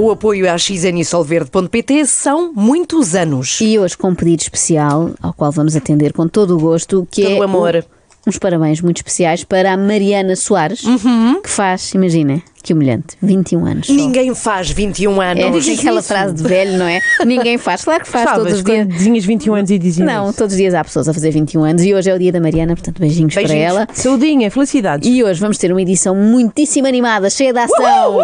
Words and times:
com 0.00 0.06
o 0.06 0.10
apoio 0.12 0.50
à 0.50 0.56
XN 0.56 0.98
e 0.98 1.04
Solverde.pt, 1.04 2.06
são 2.06 2.54
muitos 2.54 3.14
anos. 3.14 3.58
E 3.60 3.78
hoje 3.78 3.98
com 3.98 4.08
um 4.08 4.14
pedido 4.14 4.40
especial, 4.40 5.10
ao 5.22 5.34
qual 5.34 5.52
vamos 5.52 5.76
atender 5.76 6.14
com 6.14 6.26
todo 6.26 6.56
o 6.56 6.58
gosto, 6.58 7.06
que 7.10 7.20
Todo 7.22 7.34
é 7.34 7.38
o 7.38 7.42
amor. 7.42 7.84
o- 7.86 8.00
uns 8.30 8.38
parabéns 8.38 8.80
muito 8.80 8.96
especiais 8.96 9.44
para 9.44 9.72
a 9.72 9.76
Mariana 9.76 10.34
Soares, 10.36 10.84
Uhum. 10.84 11.42
que 11.42 11.50
faz, 11.50 11.92
imagina, 11.94 12.40
que 12.62 12.72
humilhante, 12.72 13.16
21 13.22 13.66
anos. 13.66 13.86
só. 13.88 13.92
Ninguém 13.92 14.34
faz 14.34 14.70
21 14.70 15.20
anos. 15.20 15.68
É 15.68 15.72
aquela 15.74 16.00
frase 16.02 16.34
de 16.34 16.42
velho, 16.44 16.78
não 16.78 16.86
é? 16.86 17.00
Ninguém 17.26 17.58
faz. 17.58 17.84
Claro 17.84 18.02
que 18.04 18.08
faz 18.10 18.24
todos 18.30 18.38
Sabes, 18.52 18.58
os 18.58 18.64
dias. 18.64 18.86
quando 18.86 18.98
tinhas 19.02 19.24
21 19.26 19.54
anos 19.54 19.70
e 19.70 19.78
dizias 19.78 20.06
Não, 20.06 20.28
isso. 20.30 20.38
todos 20.38 20.52
os 20.54 20.58
dias 20.58 20.72
há 20.74 20.82
pessoas 20.84 21.08
a 21.10 21.14
fazer 21.14 21.30
21 21.30 21.62
anos 21.64 21.82
e 21.82 21.92
hoje 21.94 22.08
é 22.10 22.14
o 22.14 22.18
dia 22.18 22.32
da 22.32 22.40
Mariana, 22.40 22.74
portanto, 22.74 22.98
beijinhos, 23.00 23.34
para 23.34 23.42
Beijinhos. 23.46 23.66
ela. 23.70 23.86
Saudinha, 23.92 24.50
felicidades. 24.50 25.06
E 25.10 25.22
hoje 25.22 25.38
vamos 25.40 25.58
ter 25.58 25.70
uma 25.72 25.80
edição 25.82 26.14
muitíssimo 26.14 26.86
animada, 26.86 27.28
cheia 27.28 27.52
de 27.52 27.58
ação. 27.58 28.20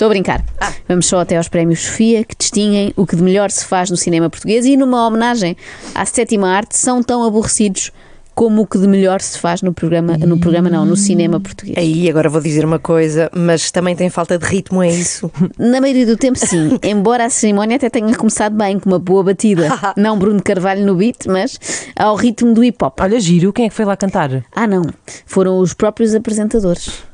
Estou 0.00 0.06
a 0.06 0.14
brincar. 0.14 0.42
Ah. 0.58 0.72
Vamos 0.88 1.04
só 1.04 1.20
até 1.20 1.36
aos 1.36 1.46
prémios 1.46 1.80
Sofia, 1.80 2.24
que 2.24 2.34
distinguem 2.34 2.90
o 2.96 3.06
que 3.06 3.14
de 3.14 3.22
melhor 3.22 3.50
se 3.50 3.66
faz 3.66 3.90
no 3.90 3.98
cinema 3.98 4.30
português 4.30 4.64
e 4.64 4.74
numa 4.74 5.06
homenagem 5.06 5.54
à 5.94 6.06
sétima 6.06 6.48
arte, 6.48 6.74
são 6.74 7.02
tão 7.02 7.22
aborrecidos 7.22 7.92
como 8.34 8.62
o 8.62 8.66
que 8.66 8.78
de 8.78 8.88
melhor 8.88 9.20
se 9.20 9.38
faz 9.38 9.60
no 9.60 9.74
programa, 9.74 10.16
no 10.16 10.38
programa 10.38 10.70
não, 10.70 10.86
no 10.86 10.96
cinema 10.96 11.38
português. 11.38 11.76
Aí, 11.76 12.08
agora 12.08 12.30
vou 12.30 12.40
dizer 12.40 12.64
uma 12.64 12.78
coisa, 12.78 13.30
mas 13.36 13.70
também 13.70 13.94
tem 13.94 14.08
falta 14.08 14.38
de 14.38 14.46
ritmo, 14.46 14.82
é 14.82 14.88
isso? 14.88 15.30
Na 15.58 15.82
maioria 15.82 16.06
do 16.06 16.16
tempo, 16.16 16.38
sim. 16.38 16.78
Embora 16.82 17.26
a 17.26 17.28
cerimónia 17.28 17.76
até 17.76 17.90
tenha 17.90 18.16
começado 18.16 18.56
bem, 18.56 18.80
com 18.80 18.88
uma 18.88 18.98
boa 18.98 19.22
batida. 19.22 19.68
Não 19.98 20.18
Bruno 20.18 20.42
Carvalho 20.42 20.86
no 20.86 20.94
beat, 20.94 21.26
mas 21.26 21.58
ao 21.94 22.16
ritmo 22.16 22.54
do 22.54 22.64
hip 22.64 22.82
hop. 22.82 22.98
Olha, 23.02 23.20
giro, 23.20 23.52
quem 23.52 23.66
é 23.66 23.68
que 23.68 23.74
foi 23.74 23.84
lá 23.84 23.98
cantar? 23.98 24.42
Ah, 24.50 24.66
não. 24.66 24.82
Foram 25.26 25.58
os 25.58 25.74
próprios 25.74 26.14
apresentadores. 26.14 27.09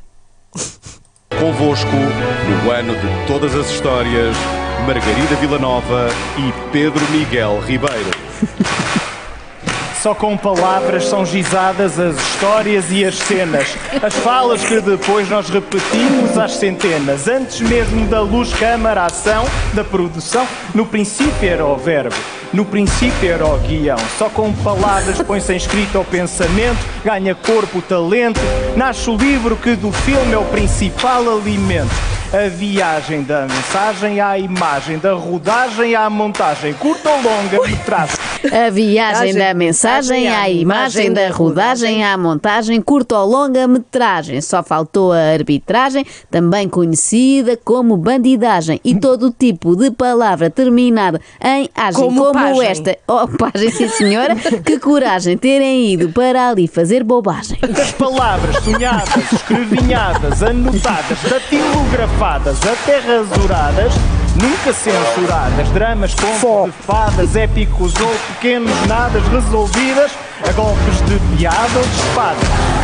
Convosco, 1.46 1.86
no 2.64 2.72
ano 2.72 2.92
de 2.96 3.26
todas 3.28 3.54
as 3.54 3.70
histórias, 3.70 4.36
Margarida 4.84 5.36
Villanova 5.36 6.08
e 6.36 6.72
Pedro 6.72 7.00
Miguel 7.12 7.60
Ribeiro. 7.60 8.10
Só 10.02 10.12
com 10.12 10.36
palavras 10.36 11.04
são 11.04 11.24
gizadas 11.24 12.00
as 12.00 12.16
histórias 12.16 12.90
e 12.90 13.04
as 13.04 13.16
cenas, 13.16 13.76
as 14.02 14.14
falas 14.16 14.64
que 14.64 14.80
depois 14.80 15.28
nós 15.28 15.48
repetimos 15.48 16.36
às 16.36 16.56
centenas. 16.56 17.28
Antes 17.28 17.60
mesmo 17.60 18.08
da 18.08 18.20
luz, 18.22 18.52
câmara, 18.52 19.04
ação, 19.04 19.44
da 19.72 19.84
produção, 19.84 20.48
no 20.74 20.84
princípio 20.84 21.48
era 21.48 21.64
o 21.64 21.76
verbo, 21.76 22.16
no 22.56 22.64
princípio 22.64 23.30
era 23.30 23.46
o 23.46 23.58
guião. 23.58 23.98
Só 24.18 24.30
com 24.30 24.50
palavras 24.52 25.20
põe-se 25.20 25.52
em 25.52 25.56
escrito 25.56 25.98
ao 25.98 26.04
pensamento, 26.04 26.78
ganha 27.04 27.34
corpo 27.34 27.82
talento, 27.82 28.40
nasce 28.74 29.10
o 29.10 29.16
livro 29.16 29.56
que 29.56 29.76
do 29.76 29.92
filme 29.92 30.32
é 30.32 30.38
o 30.38 30.44
principal 30.46 31.30
alimento. 31.30 32.15
A 32.32 32.48
viagem 32.48 33.22
da 33.22 33.42
mensagem 33.46 34.20
à 34.20 34.36
imagem, 34.38 34.98
da 34.98 35.14
rodagem 35.14 35.94
à 35.94 36.10
montagem, 36.10 36.72
curta 36.74 37.08
ou 37.10 37.16
longa 37.22 37.62
metragem. 37.68 38.16
A 38.66 38.68
viagem 38.70 39.34
da 39.34 39.54
mensagem 39.54 40.28
à 40.28 40.48
imagem, 40.48 41.12
da 41.12 41.30
rodagem 41.30 42.04
à 42.04 42.16
montagem, 42.18 42.80
curta 42.82 43.18
ou 43.18 43.26
longa 43.30 43.66
metragem. 43.66 44.40
Só 44.40 44.62
faltou 44.62 45.12
a 45.12 45.18
arbitragem, 45.18 46.04
também 46.30 46.68
conhecida 46.68 47.56
como 47.64 47.96
bandidagem. 47.96 48.80
E 48.84 48.94
todo 48.94 49.30
tipo 49.30 49.74
de 49.74 49.90
palavra 49.90 50.50
terminada 50.50 51.20
em 51.42 51.70
agem, 51.74 52.02
Como 52.04 52.20
como, 52.20 52.32
pagem. 52.34 52.66
esta. 52.66 52.98
Oh, 53.08 53.26
pagem, 53.28 53.70
sim 53.70 53.88
senhora. 53.88 54.34
que 54.36 54.78
coragem 54.78 55.38
terem 55.38 55.92
ido 55.92 56.10
para 56.10 56.50
ali 56.50 56.68
fazer 56.68 57.02
bobagem. 57.02 57.56
As 57.80 57.92
palavras 57.92 58.56
sonhadas, 58.64 59.32
escrevinhadas, 59.32 60.42
anotadas, 60.42 61.18
datilografadas, 62.16 62.58
até 62.66 62.98
rasuradas, 62.98 63.92
nunca 64.40 64.72
censuradas. 64.72 65.68
Dramas, 65.70 66.14
de 66.14 66.72
fadas, 66.82 67.36
épicos 67.36 67.94
ou 68.00 68.14
pequenos 68.34 68.86
nadas 68.86 69.22
resolvidas 69.28 70.10
a 70.46 70.52
golpes 70.52 71.00
de 71.06 71.18
piada 71.36 71.78
ou 71.78 71.84
de 71.84 71.96
espada. 71.96 72.36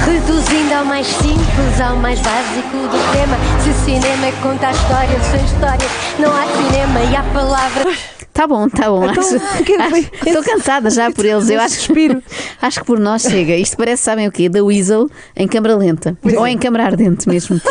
Reduzindo 0.04 0.74
ao 0.74 0.84
mais 0.84 1.06
simples, 1.06 1.80
ao 1.80 1.96
mais 1.96 2.20
básico 2.20 2.76
do 2.76 3.12
tema. 3.12 3.36
Se 3.62 3.72
cinema 3.84 4.26
é 4.26 4.32
contar 4.42 4.72
histórias, 4.72 5.22
são 5.26 5.44
histórias, 5.44 5.90
não 6.18 6.30
há 6.30 6.46
cinema 6.46 7.00
e 7.00 7.16
há 7.16 7.22
palavras. 7.34 8.11
Tá 8.32 8.46
bom, 8.46 8.68
tá 8.68 8.88
bom. 8.90 9.04
Então, 9.10 9.22
acho- 9.22 9.40
que 9.64 9.72
é 9.72 9.82
acho- 9.82 10.10
Estou 10.26 10.42
cansada 10.42 10.88
já 10.90 11.10
por 11.10 11.24
eles. 11.24 11.50
Eu 11.50 11.60
acho, 11.60 11.92
acho 12.62 12.80
que 12.80 12.86
por 12.86 12.98
nós 12.98 13.22
chega. 13.22 13.54
Isto 13.56 13.76
parece, 13.76 14.02
sabem 14.02 14.26
o 14.26 14.32
quê? 14.32 14.48
Da 14.48 14.62
Weasel 14.64 15.08
em 15.36 15.46
câmara 15.46 15.76
lenta. 15.76 16.16
Ou 16.36 16.46
em 16.46 16.56
câmara 16.56 16.84
ardente 16.86 17.28
mesmo. 17.28 17.60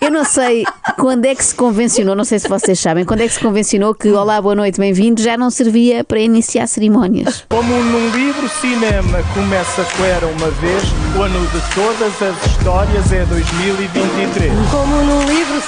Eu 0.00 0.10
não 0.10 0.24
sei 0.24 0.64
quando 0.98 1.26
é 1.26 1.34
que 1.34 1.44
se 1.44 1.54
convencionou, 1.54 2.16
não 2.16 2.24
sei 2.24 2.38
se 2.38 2.48
vocês 2.48 2.80
sabem, 2.80 3.04
quando 3.04 3.20
é 3.20 3.26
que 3.28 3.34
se 3.34 3.38
convencionou 3.40 3.94
que 3.94 4.08
Olá, 4.10 4.40
boa 4.40 4.54
noite, 4.54 4.80
bem-vindo 4.80 5.20
já 5.20 5.36
não 5.36 5.50
servia 5.50 6.02
para 6.02 6.18
iniciar 6.18 6.66
cerimónias. 6.66 7.44
Como 7.50 7.70
num 7.74 8.08
livro, 8.08 8.48
cinema 8.48 9.22
começa 9.34 9.84
com 9.98 10.02
era 10.04 10.26
uma 10.26 10.48
vez, 10.52 10.82
o 11.18 11.20
ano 11.22 11.38
de 11.48 11.74
todas 11.74 12.22
as 12.22 12.46
histórias 12.46 13.12
é 13.12 13.26
2023. 13.26 14.39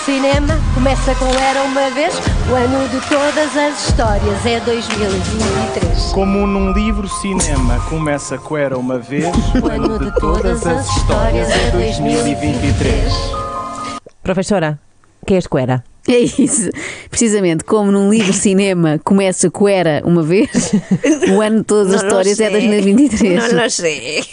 Como 0.02 0.26
num 0.26 0.32
livro 0.32 0.48
cinema, 0.48 0.60
começa 0.74 1.14
com 1.14 1.26
Era 1.26 1.62
uma 1.62 1.90
vez, 1.90 2.14
o 2.50 2.54
ano 2.54 2.88
de 2.88 3.08
todas 3.08 3.56
as 3.56 3.88
histórias 3.88 4.46
é 4.46 4.58
2023. 4.58 5.98
Como 6.12 6.46
num 6.46 6.72
livro 6.72 7.08
cinema 7.08 7.78
começa 7.88 8.36
com 8.36 8.56
era 8.56 8.76
uma 8.76 8.98
vez, 8.98 9.26
O 9.62 9.66
ano 9.68 9.98
de 10.00 10.12
todas 10.18 10.66
as 10.66 10.88
histórias 10.88 11.48
é 11.50 11.70
2023. 11.70 13.12
Professora, 14.24 14.80
quem 15.24 15.36
é 15.36 15.38
este 15.38 15.48
Coera? 15.48 15.84
É 16.08 16.18
isso. 16.18 16.68
Precisamente 17.08 17.62
como 17.62 17.92
num 17.92 18.10
livro 18.10 18.32
cinema 18.32 18.98
começa 19.04 19.48
com 19.50 19.68
era 19.68 20.02
uma 20.04 20.22
vez, 20.22 20.72
o 21.32 21.40
ano 21.40 21.58
de 21.58 21.64
todas 21.64 21.94
as 21.94 22.02
histórias 22.02 22.40
é 22.40 22.50
sei. 22.50 22.68
2023. 22.68 23.52
Não, 23.52 23.62
não 23.62 23.70
sei. 23.70 24.24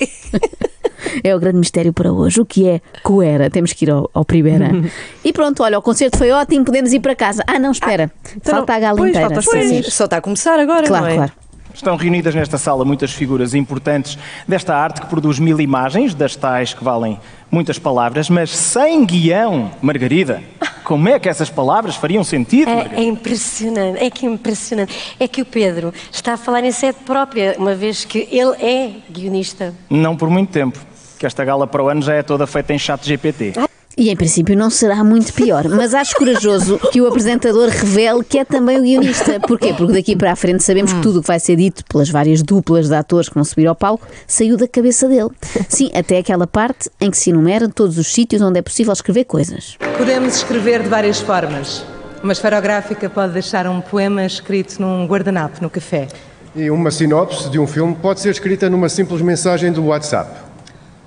É 1.24 1.36
o 1.36 1.40
grande 1.40 1.58
mistério 1.58 1.94
para 1.94 2.12
hoje. 2.12 2.42
O 2.42 2.46
que 2.46 2.68
é 2.68 2.82
Coera? 3.04 3.50
Temos 3.50 3.74
que 3.74 3.86
ir 3.86 3.92
ao, 3.92 4.10
ao 4.14 4.26
primeiro. 4.26 4.90
e 5.24 5.34
pronto, 5.34 5.64
olha, 5.64 5.78
o 5.78 5.82
concerto 5.82 6.18
foi 6.18 6.32
ótimo, 6.32 6.66
podemos 6.66 6.94
ir 6.94 7.00
para 7.00 7.16
casa. 7.16 7.44
Ah, 7.48 7.60
não, 7.60 7.72
espera. 7.72 8.12
falta 8.44 8.74
a 8.74 8.80
gala 8.80 8.98
pois, 8.98 9.10
inteira. 9.12 9.42
falta 9.42 9.42
sim. 9.42 9.84
Só 9.84 10.06
está 10.06 10.18
a 10.18 10.22
começar 10.22 10.60
agora, 10.60 10.88
Claro, 10.88 11.06
não 11.06 11.12
é? 11.12 11.16
claro. 11.16 11.32
Estão 11.74 11.96
reunidas 11.96 12.36
nesta 12.36 12.58
sala 12.58 12.84
muitas 12.84 13.12
figuras 13.12 13.54
importantes 13.54 14.18
desta 14.48 14.76
arte 14.76 15.00
que 15.02 15.08
produz 15.08 15.40
mil 15.40 15.62
imagens, 15.62 16.14
das 16.14 16.36
tais 16.36 16.74
que 16.74 16.84
valem 16.84 17.18
muitas 17.50 17.80
palavras, 17.80 18.30
mas 18.30 18.50
sem 18.50 19.06
guião. 19.06 19.72
Margarida, 19.82 20.44
como 20.84 21.08
é 21.08 21.18
que 21.20 21.30
essas 21.30 21.50
palavras 21.50 21.96
fariam 21.96 22.24
sentido? 22.24 22.70
É, 22.70 22.76
Margarida? 22.76 23.02
é 23.02 23.04
impressionante, 23.06 24.04
é 24.04 24.10
que 24.10 24.26
impressionante. 24.26 25.16
É 25.20 25.28
que 25.28 25.42
o 25.42 25.46
Pedro 25.46 25.94
está 26.12 26.34
a 26.34 26.38
falar 26.38 26.64
em 26.66 26.72
sede 26.72 26.98
própria, 27.06 27.56
uma 27.58 27.76
vez 27.76 28.04
que 28.04 28.28
ele 28.30 28.56
é 28.62 28.92
guionista. 29.10 29.74
Não 29.90 30.18
por 30.18 30.30
muito 30.30 30.52
tempo, 30.52 30.80
que 31.20 31.26
esta 31.26 31.44
gala 31.44 31.68
para 31.68 31.84
o 31.84 31.90
ano 31.90 32.02
já 32.02 32.14
é 32.16 32.24
toda 32.24 32.48
feita 32.48 32.74
em 32.74 32.80
chat 32.80 33.06
GPT. 33.06 33.54
E 33.98 34.10
em 34.10 34.16
princípio 34.16 34.56
não 34.56 34.70
será 34.70 35.04
muito 35.04 35.34
pior, 35.34 35.68
mas 35.68 35.94
acho 35.94 36.16
corajoso 36.16 36.80
que 36.90 37.02
o 37.02 37.08
apresentador 37.08 37.68
revele 37.68 38.24
que 38.24 38.40
é 38.40 38.46
também 38.46 38.80
o 38.80 38.82
guionista. 38.82 39.42
Porquê? 39.42 39.74
Porque 39.74 39.92
daqui 39.92 40.16
para 40.16 40.32
a 40.32 40.36
frente 40.38 40.64
sabemos 40.64 40.94
que 40.94 41.02
tudo 41.02 41.20
o 41.20 41.22
que 41.22 41.28
vai 41.28 41.38
ser 41.38 41.58
dito 41.58 41.84
pelas 41.84 42.10
várias 42.10 42.42
duplas 42.42 42.88
de 42.88 42.96
atores 42.96 43.28
que 43.28 43.36
vão 43.36 43.44
subir 43.44 43.68
ao 43.68 43.76
palco 43.76 44.08
saiu 44.26 44.56
da 44.56 44.70
cabeça 44.70 45.06
dele. 45.10 45.30
Sim, 45.68 45.92
até 45.94 46.18
aquela 46.20 46.48
parte 46.48 46.90
em 47.02 47.12
que 47.12 47.18
se 47.18 47.32
enumeram 47.32 47.70
todos 47.70 47.98
os 47.98 48.08
sítios 48.08 48.42
onde 48.42 48.60
é 48.60 48.62
possível 48.62 48.94
escrever 48.94 49.26
coisas. 49.26 49.76
Podemos 49.98 50.38
escrever 50.38 50.82
de 50.82 50.88
várias 50.88 51.20
formas. 51.20 51.84
Uma 52.24 52.32
esferográfica 52.32 53.10
pode 53.10 53.34
deixar 53.34 53.68
um 53.68 53.82
poema 53.82 54.26
escrito 54.26 54.82
num 54.82 55.06
guardanapo 55.08 55.62
no 55.62 55.70
café. 55.70 56.08
E 56.56 56.70
uma 56.70 56.90
sinopse 56.90 57.50
de 57.50 57.60
um 57.60 57.68
filme 57.68 57.96
pode 57.96 58.22
ser 58.22 58.30
escrita 58.30 58.70
numa 58.70 58.88
simples 58.88 59.22
mensagem 59.22 59.74
do 59.74 59.86
WhatsApp. 59.88 60.49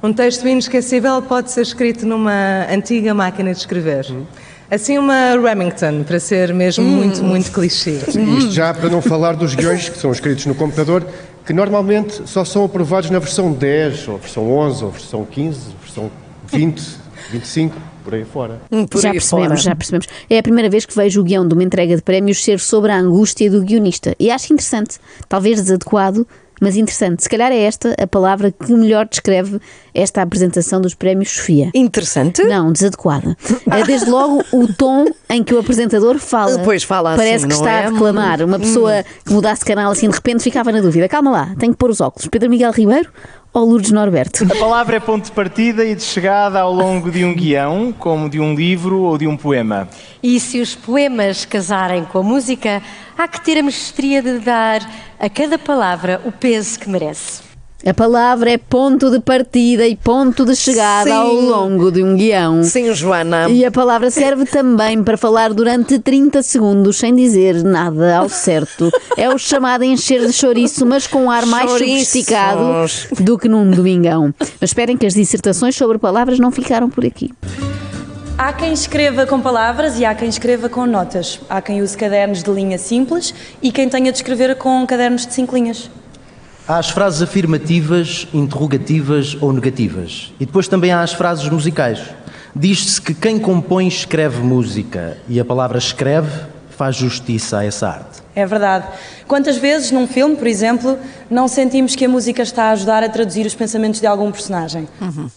Um 0.02 0.12
texto 0.12 0.48
inesquecível 0.48 1.22
pode 1.22 1.52
ser 1.52 1.62
escrito 1.62 2.04
numa 2.04 2.66
antiga 2.68 3.14
máquina 3.14 3.52
de 3.52 3.58
escrever. 3.58 4.04
Assim, 4.68 4.98
uma 4.98 5.36
Remington, 5.36 6.02
para 6.02 6.18
ser 6.18 6.52
mesmo 6.52 6.84
muito, 6.84 7.22
muito 7.22 7.52
clichê. 7.52 8.00
E 8.12 8.38
Isto 8.38 8.50
já 8.50 8.74
para 8.74 8.88
não 8.88 9.00
falar 9.00 9.36
dos 9.36 9.54
guiões 9.54 9.88
que 9.88 9.96
são 9.98 10.10
escritos 10.10 10.46
no 10.46 10.56
computador, 10.56 11.06
que 11.46 11.52
normalmente 11.52 12.22
só 12.26 12.44
são 12.44 12.64
aprovados 12.64 13.10
na 13.10 13.20
versão 13.20 13.52
10, 13.52 14.08
ou 14.08 14.18
versão 14.18 14.50
11, 14.50 14.84
ou 14.84 14.90
versão 14.90 15.24
15, 15.24 15.60
versão 15.80 16.10
20, 16.46 16.82
25, 17.30 17.76
por 18.02 18.14
aí 18.14 18.24
fora. 18.24 18.60
Por 18.90 19.00
já 19.00 19.10
aí 19.10 19.12
percebemos, 19.12 19.48
fora. 19.48 19.56
já 19.56 19.76
percebemos. 19.76 20.06
É 20.28 20.38
a 20.38 20.42
primeira 20.42 20.68
vez 20.68 20.84
que 20.84 20.96
vejo 20.96 21.20
o 21.20 21.24
guião 21.24 21.46
de 21.46 21.54
uma 21.54 21.62
entrega 21.62 21.94
de 21.94 22.02
prémios 22.02 22.42
ser 22.42 22.58
sobre 22.58 22.90
a 22.90 22.98
angústia 22.98 23.48
do 23.48 23.62
guionista. 23.62 24.16
E 24.18 24.30
acho 24.30 24.52
interessante, 24.52 24.98
talvez 25.28 25.60
desadequado, 25.60 26.26
mas 26.62 26.76
interessante. 26.76 27.24
Se 27.24 27.28
calhar 27.28 27.50
é 27.50 27.58
esta 27.58 27.92
a 28.00 28.06
palavra 28.06 28.52
que 28.52 28.72
melhor 28.72 29.08
descreve 29.08 29.60
esta 29.92 30.22
apresentação 30.22 30.80
dos 30.80 30.94
prémios 30.94 31.30
Sofia. 31.30 31.70
Interessante. 31.74 32.40
Não, 32.44 32.70
desadequada. 32.70 33.36
É 33.68 33.82
desde 33.82 34.08
logo 34.08 34.44
o 34.52 34.72
tom 34.72 35.06
em 35.28 35.42
que 35.42 35.52
o 35.52 35.58
apresentador 35.58 36.18
fala. 36.18 36.60
Pois 36.60 36.84
fala 36.84 37.10
assim, 37.10 37.18
Parece 37.18 37.46
que 37.48 37.52
está 37.52 37.72
é? 37.72 37.86
a 37.86 37.90
reclamar. 37.90 38.42
Uma 38.42 38.60
pessoa 38.60 39.04
que 39.26 39.32
mudasse 39.32 39.62
de 39.62 39.66
canal 39.66 39.90
assim 39.90 40.08
de 40.08 40.14
repente 40.14 40.44
ficava 40.44 40.70
na 40.70 40.80
dúvida. 40.80 41.08
Calma 41.08 41.32
lá, 41.32 41.54
tenho 41.58 41.72
que 41.72 41.78
pôr 41.78 41.90
os 41.90 42.00
óculos. 42.00 42.28
Pedro 42.28 42.48
Miguel 42.48 42.70
Ribeiro 42.70 43.10
ou 43.52 43.64
Lourdes 43.64 43.90
Norberto? 43.90 44.44
A 44.44 44.56
palavra 44.56 44.96
é 44.96 45.00
ponto 45.00 45.26
de 45.26 45.32
partida 45.32 45.84
e 45.84 45.94
de 45.94 46.02
chegada 46.02 46.60
ao 46.60 46.72
longo 46.72 47.10
de 47.10 47.24
um 47.24 47.34
guião, 47.34 47.92
como 47.96 48.28
de 48.28 48.40
um 48.40 48.54
livro 48.54 49.02
ou 49.02 49.18
de 49.18 49.26
um 49.26 49.36
poema. 49.36 49.88
E 50.22 50.40
se 50.40 50.60
os 50.60 50.74
poemas 50.74 51.44
casarem 51.44 52.04
com 52.04 52.18
a 52.18 52.22
música, 52.22 52.82
há 53.16 53.28
que 53.28 53.44
ter 53.44 53.58
a 53.58 53.62
mestria 53.62 54.22
de 54.22 54.38
dar 54.38 54.80
a 55.18 55.28
cada 55.28 55.58
palavra 55.58 56.20
o 56.24 56.32
peso 56.32 56.78
que 56.78 56.88
merece. 56.88 57.51
A 57.84 57.92
palavra 57.92 58.48
é 58.52 58.58
ponto 58.58 59.10
de 59.10 59.18
partida 59.18 59.84
e 59.84 59.96
ponto 59.96 60.44
de 60.44 60.54
chegada 60.54 61.10
Sim. 61.10 61.16
ao 61.16 61.34
longo 61.34 61.90
de 61.90 62.00
um 62.00 62.16
guião. 62.16 62.62
Sim, 62.62 62.94
Joana. 62.94 63.50
E 63.50 63.64
a 63.64 63.72
palavra 63.72 64.08
serve 64.08 64.44
também 64.44 65.02
para 65.02 65.16
falar 65.16 65.52
durante 65.52 65.98
30 65.98 66.44
segundos 66.44 66.96
sem 66.98 67.12
dizer 67.12 67.64
nada 67.64 68.18
ao 68.18 68.28
certo. 68.28 68.88
É 69.16 69.28
o 69.28 69.36
chamado 69.36 69.82
encher 69.82 70.24
de 70.24 70.32
chouriço, 70.32 70.86
mas 70.86 71.08
com 71.08 71.24
um 71.24 71.30
ar 71.30 71.44
mais 71.44 71.70
Chouriços. 71.70 72.06
sofisticado 72.06 72.62
do 73.20 73.36
que 73.36 73.48
num 73.48 73.68
domingão. 73.68 74.32
Mas 74.60 74.70
esperem 74.70 74.96
que 74.96 75.04
as 75.06 75.14
dissertações 75.14 75.74
sobre 75.74 75.98
palavras 75.98 76.38
não 76.38 76.52
ficaram 76.52 76.88
por 76.88 77.04
aqui. 77.04 77.32
Há 78.38 78.52
quem 78.52 78.72
escreva 78.72 79.26
com 79.26 79.40
palavras 79.40 79.98
e 79.98 80.04
há 80.04 80.14
quem 80.14 80.28
escreva 80.28 80.68
com 80.68 80.86
notas. 80.86 81.40
Há 81.50 81.60
quem 81.60 81.82
use 81.82 81.96
cadernos 81.96 82.44
de 82.44 82.50
linha 82.52 82.78
simples 82.78 83.34
e 83.60 83.72
quem 83.72 83.88
tenha 83.88 84.12
de 84.12 84.18
escrever 84.18 84.54
com 84.54 84.86
cadernos 84.86 85.26
de 85.26 85.34
cinco 85.34 85.56
linhas. 85.56 85.90
Há 86.66 86.78
as 86.78 86.90
frases 86.90 87.20
afirmativas, 87.20 88.28
interrogativas 88.32 89.36
ou 89.40 89.52
negativas. 89.52 90.32
E 90.38 90.46
depois 90.46 90.68
também 90.68 90.92
há 90.92 91.02
as 91.02 91.12
frases 91.12 91.48
musicais. 91.48 92.00
Diz-se 92.54 93.00
que 93.00 93.14
quem 93.14 93.38
compõe 93.38 93.88
escreve 93.88 94.40
música 94.42 95.16
e 95.28 95.40
a 95.40 95.44
palavra 95.44 95.78
escreve 95.78 96.30
faz 96.70 96.94
justiça 96.96 97.58
a 97.58 97.64
essa 97.64 97.88
arte. 97.88 98.22
É 98.34 98.46
verdade. 98.46 98.86
Quantas 99.26 99.56
vezes, 99.56 99.90
num 99.90 100.06
filme, 100.06 100.36
por 100.36 100.46
exemplo, 100.46 100.98
não 101.28 101.48
sentimos 101.48 101.96
que 101.96 102.04
a 102.04 102.08
música 102.08 102.42
está 102.42 102.64
a 102.64 102.70
ajudar 102.72 103.02
a 103.02 103.08
traduzir 103.08 103.44
os 103.44 103.54
pensamentos 103.54 104.00
de 104.00 104.06
algum 104.06 104.30
personagem? 104.30 104.88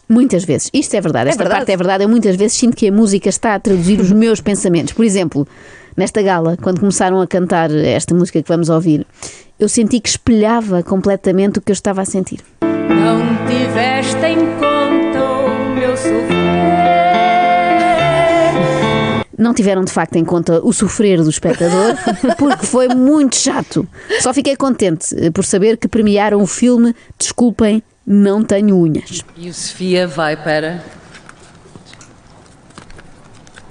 Muitas 0.07 0.43
vezes. 0.43 0.69
Isto 0.73 0.95
é 0.95 1.01
verdade. 1.01 1.29
Esta 1.29 1.43
verdade. 1.43 1.59
parte 1.59 1.71
é 1.71 1.77
verdade. 1.77 2.03
Eu 2.03 2.09
muitas 2.09 2.35
vezes 2.35 2.55
sinto 2.55 2.77
que 2.77 2.87
a 2.87 2.91
música 2.91 3.29
está 3.29 3.55
a 3.55 3.59
traduzir 3.59 3.99
os 3.99 4.11
meus 4.11 4.39
pensamentos. 4.39 4.93
Por 4.93 5.03
exemplo, 5.03 5.47
nesta 5.95 6.21
gala, 6.21 6.57
quando 6.61 6.79
começaram 6.79 7.21
a 7.21 7.27
cantar 7.27 7.71
esta 7.71 8.13
música 8.13 8.41
que 8.41 8.47
vamos 8.47 8.69
ouvir, 8.69 9.05
eu 9.59 9.69
senti 9.69 9.99
que 9.99 10.09
espelhava 10.09 10.83
completamente 10.83 11.59
o 11.59 11.61
que 11.61 11.71
eu 11.71 11.73
estava 11.73 12.01
a 12.01 12.05
sentir. 12.05 12.39
Não 12.61 13.21
tiveste 13.47 14.25
em 14.25 14.37
conta 14.59 15.23
o 15.23 15.75
meu 15.75 15.95
sofrer. 15.95 16.35
Não 19.37 19.53
tiveram 19.53 19.83
de 19.83 19.91
facto 19.91 20.15
em 20.15 20.23
conta 20.23 20.61
o 20.63 20.71
sofrer 20.71 21.21
do 21.21 21.29
espectador, 21.29 21.95
porque 22.37 22.65
foi 22.65 22.87
muito 22.87 23.35
chato. 23.35 23.87
Só 24.21 24.33
fiquei 24.33 24.55
contente 24.55 25.13
eh, 25.17 25.29
por 25.29 25.43
saber 25.43 25.77
que 25.77 25.87
premiaram 25.87 26.41
o 26.41 26.47
filme 26.47 26.95
Desculpem, 27.17 27.83
não 28.07 28.43
tenho 28.43 28.77
unhas. 28.77 29.23
E 29.35 29.49
o 29.49 29.53
Sofia 29.53 30.07
vai 30.07 30.37
para. 30.37 30.81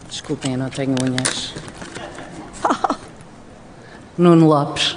Desculpem, 0.08 0.52
eu 0.52 0.58
não 0.58 0.68
tenho 0.68 0.94
unhas. 1.02 1.54
Nuno 4.18 4.46
Lopes. 4.46 4.96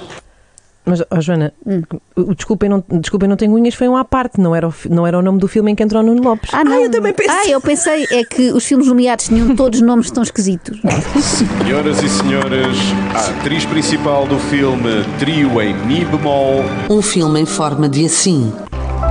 Mas, 0.84 1.02
ó, 1.10 1.20
Joana, 1.20 1.52
Hum. 1.66 1.82
o 2.16 2.34
Desculpem 2.34 2.70
não, 2.70 2.82
Desculpem, 2.88 3.28
não 3.28 3.36
tenho 3.36 3.52
unhas 3.52 3.74
foi 3.74 3.86
um 3.88 3.96
à 3.96 4.04
parte, 4.06 4.40
não 4.40 4.54
era, 4.56 4.66
o, 4.66 4.72
não 4.88 5.06
era 5.06 5.18
o 5.18 5.22
nome 5.22 5.38
do 5.38 5.46
filme 5.46 5.70
em 5.70 5.74
que 5.74 5.82
entrou 5.82 6.02
Nuno 6.02 6.22
Lopes. 6.22 6.48
Ah, 6.54 6.64
não. 6.64 6.72
eu 6.80 6.90
também 6.90 7.12
pensei. 7.12 7.34
Ah, 7.34 7.48
eu 7.50 7.60
pensei 7.60 8.06
é 8.10 8.24
que 8.24 8.50
os 8.52 8.64
filmes 8.64 8.86
nomeados 8.86 9.26
tinham 9.26 9.54
todos 9.54 9.82
nomes 9.82 10.10
tão 10.10 10.22
esquisitos. 10.22 10.80
Senhoras 11.60 12.02
e 12.02 12.08
senhores, 12.08 12.78
a 13.14 13.38
atriz 13.38 13.66
principal 13.66 14.26
do 14.26 14.38
filme 14.38 15.04
Trio 15.18 15.60
em 15.60 15.74
Mi 15.84 16.06
bemol, 16.06 16.64
Um 16.88 17.02
filme 17.02 17.40
em 17.40 17.46
forma 17.46 17.86
de 17.86 18.06
assim. 18.06 18.50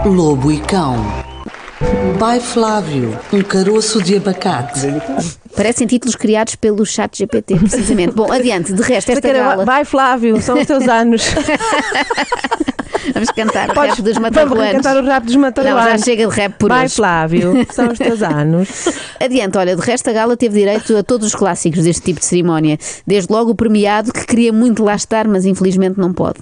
Lobo 0.03 0.51
e 0.51 0.60
Cão. 0.62 0.95
By 2.18 2.40
Flávio. 2.42 3.18
Um 3.31 3.42
caroço 3.42 4.02
de 4.02 4.16
abacate. 4.18 4.81
Parecem 5.56 5.86
títulos 5.88 6.16
criados 6.16 6.56
pelo 6.56 6.86
chat 6.86 7.18
GPT, 7.18 7.56
precisamente. 7.58 8.14
Bom, 8.14 8.31
adiante. 8.31 8.74
De 8.74 8.81
resto, 8.81 9.12
esta 9.12 9.31
gala... 9.34 9.66
Vai, 9.66 9.86
Flávio, 9.86 10.42
são 10.42 10.60
os 10.60 10.66
teus 10.68 10.88
anos. 10.88 11.24
Vamos 13.14 13.30
cantar 13.31 13.69
o 13.69 13.74
Podes- 13.74 13.90
rap 13.96 14.02
dos 14.04 14.14
vamos 14.16 14.30
mataruanos. 14.30 14.72
cantar 14.74 14.98
o 14.98 15.06
rap 15.06 15.24
dos 15.24 15.34
Não, 15.36 15.42
mataruanos. 15.42 15.92
já 15.92 15.98
chega 16.00 16.28
de 16.28 16.36
rap 16.36 16.54
por 16.60 16.69
Vai, 16.69 16.86
hoje. 16.86 16.96
Flávio, 16.96 17.66
são 17.72 17.88
os 17.90 17.98
teus 17.98 18.22
anos. 18.22 18.70
Adiante, 19.20 19.58
olha, 19.58 19.75
de 19.75 19.81
resto 19.81 20.10
a 20.10 20.13
gala 20.13 20.36
teve 20.36 20.60
direito 20.60 20.96
a 20.98 21.02
todos 21.02 21.28
os 21.28 21.34
clássicos 21.36 21.84
deste 21.84 22.02
tipo 22.02 22.20
de 22.20 22.25
cerimónia. 22.25 22.78
Desde 23.08 23.31
logo 23.31 23.52
o 23.52 23.56
premiado, 23.56 24.12
que 24.12 24.25
queria 24.25 24.52
muito 24.52 24.84
lá 24.84 24.94
estar, 24.94 25.25
mas 25.28 25.46
infelizmente 25.46 25.98
não 25.98 26.12
pode. 26.13 26.40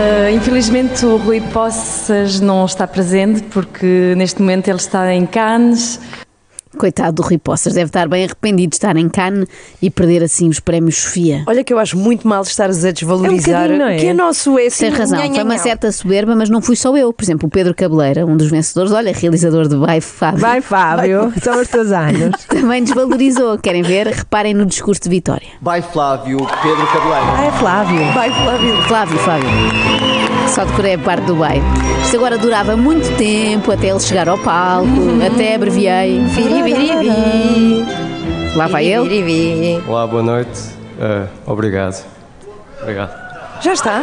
Ah, 0.00 0.30
infelizmente 0.30 1.04
o 1.04 1.16
Rui 1.16 1.40
Poças 1.40 2.38
não 2.38 2.64
está 2.64 2.86
presente 2.86 3.42
porque 3.42 4.14
neste 4.16 4.40
momento 4.40 4.68
ele 4.68 4.76
está 4.76 5.12
em 5.12 5.26
Cannes. 5.26 6.00
Coitado 6.76 7.12
do 7.12 7.22
Rui 7.22 7.38
Poças, 7.38 7.74
deve 7.74 7.86
estar 7.86 8.08
bem 8.08 8.24
arrependido 8.24 8.70
de 8.70 8.76
estar 8.76 8.96
em 8.96 9.08
Cannes 9.08 9.48
e 9.80 9.90
perder 9.90 10.22
assim 10.22 10.48
os 10.48 10.60
prémios 10.60 10.96
Sofia. 10.96 11.44
Olha 11.46 11.64
que 11.64 11.72
eu 11.72 11.78
acho 11.78 11.96
muito 11.96 12.26
mal 12.26 12.42
estares 12.42 12.84
a 12.84 12.90
desvalorizar 12.90 13.62
bocadinho, 13.62 13.78
não 13.78 13.86
é? 13.86 13.96
que 13.96 14.06
é 14.06 14.14
nosso. 14.14 14.58
É 14.58 14.66
assim, 14.66 14.86
Tens 14.86 14.98
razão, 14.98 15.18
nha, 15.18 15.34
foi 15.34 15.44
uma 15.44 15.58
certa 15.58 15.90
soberba, 15.92 16.34
mas 16.36 16.48
não 16.50 16.60
fui 16.60 16.76
só 16.76 16.96
eu. 16.96 17.12
Por 17.12 17.24
exemplo, 17.24 17.48
o 17.48 17.50
Pedro 17.50 17.74
Cabeleira, 17.74 18.26
um 18.26 18.36
dos 18.36 18.50
vencedores, 18.50 18.92
olha, 18.92 19.12
realizador 19.12 19.68
de 19.68 19.76
Vai 19.76 20.00
Fábio, 20.00 20.40
Vai, 20.40 20.60
Fábio, 20.60 21.32
são 21.42 21.60
os 21.60 21.68
teus 21.68 21.92
anos. 21.92 22.44
também 22.48 22.82
desvalorizou. 22.82 23.58
Querem 23.58 23.82
ver? 23.82 24.06
Reparem 24.08 24.54
no 24.54 24.66
discurso 24.66 25.02
de 25.02 25.08
vitória. 25.08 25.48
By 25.60 25.82
Flávio 25.92 26.38
Pedro 26.38 26.86
Cabeleiro. 26.86 27.26
Ah, 27.36 27.44
é 27.44 27.52
Flávio. 27.52 28.12
Vai, 28.12 28.30
Flávio. 28.30 28.82
Flávio, 28.82 29.18
Flávio. 29.18 30.37
Só 30.48 30.64
decorei 30.64 30.94
a 30.94 30.98
parte 30.98 31.24
do 31.26 31.36
bem. 31.36 31.62
Isto 32.02 32.16
agora 32.16 32.38
durava 32.38 32.76
muito 32.76 33.16
tempo 33.16 33.70
até 33.70 33.88
ele 33.88 34.00
chegar 34.00 34.28
ao 34.28 34.38
palco, 34.38 34.88
até 35.24 35.54
abreviei. 35.54 36.20
Viri, 36.20 36.62
viri, 36.62 36.96
vi. 36.98 38.56
Lá 38.56 38.66
vai 38.66 38.86
ele. 38.86 39.08
Viri, 39.08 39.22
viri. 39.22 39.84
Olá, 39.86 40.06
boa 40.06 40.22
noite. 40.22 40.60
Eh, 40.98 41.26
obrigado. 41.46 42.04
Obrigado. 42.80 43.12
Já 43.60 43.72
está? 43.72 44.02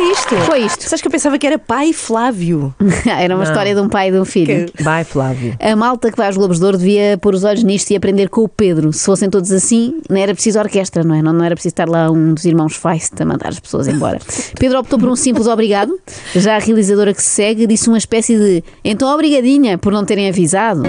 Foi 0.00 0.12
isto. 0.12 0.36
Foi 0.46 0.58
isto. 0.60 0.82
Sabes 0.84 1.02
que 1.02 1.08
eu 1.08 1.12
pensava 1.12 1.38
que 1.38 1.46
era 1.46 1.58
pai 1.58 1.92
Flávio. 1.92 2.74
Era 3.06 3.34
uma 3.34 3.44
Não. 3.44 3.50
história 3.50 3.74
de 3.74 3.80
um 3.82 3.88
pai 3.88 4.08
e 4.08 4.12
de 4.12 4.18
um 4.18 4.24
filho. 4.24 4.70
Vai, 4.80 5.04
Flávio. 5.04 5.54
A 5.60 5.76
malta 5.76 6.10
que 6.10 6.16
vai 6.16 6.26
aos 6.26 6.38
Globos 6.38 6.58
de 6.58 6.64
Ouro 6.64 6.78
devia 6.78 7.18
pôr 7.20 7.34
os 7.34 7.44
olhos 7.44 7.62
nisto 7.62 7.90
e 7.90 7.96
aprender 7.96 8.30
com 8.30 8.42
o 8.42 8.48
Pedro. 8.48 8.92
Se 8.94 9.04
fossem 9.04 9.28
todos 9.28 9.52
assim, 9.52 10.00
não 10.08 10.16
era 10.16 10.32
preciso 10.32 10.58
orquestra, 10.58 11.04
não 11.04 11.14
é? 11.14 11.20
Não, 11.20 11.34
não 11.34 11.44
era 11.44 11.54
preciso 11.54 11.72
estar 11.72 11.86
lá 11.88 12.10
um 12.10 12.32
dos 12.32 12.46
irmãos 12.46 12.76
Feist 12.76 13.20
a 13.20 13.26
mandar 13.26 13.48
as 13.48 13.60
pessoas 13.60 13.88
embora. 13.88 14.18
Pedro 14.58 14.78
optou 14.78 14.98
por 14.98 15.08
um 15.08 15.16
simples 15.16 15.46
obrigado. 15.46 15.92
Já 16.34 16.56
a 16.56 16.58
realizadora 16.58 17.12
que 17.12 17.22
se 17.22 17.28
segue 17.28 17.66
disse 17.66 17.88
uma 17.88 17.98
espécie 17.98 18.38
de 18.38 18.64
então 18.82 19.12
obrigadinha 19.12 19.76
por 19.76 19.92
não 19.92 20.04
terem 20.06 20.30
avisado. 20.30 20.82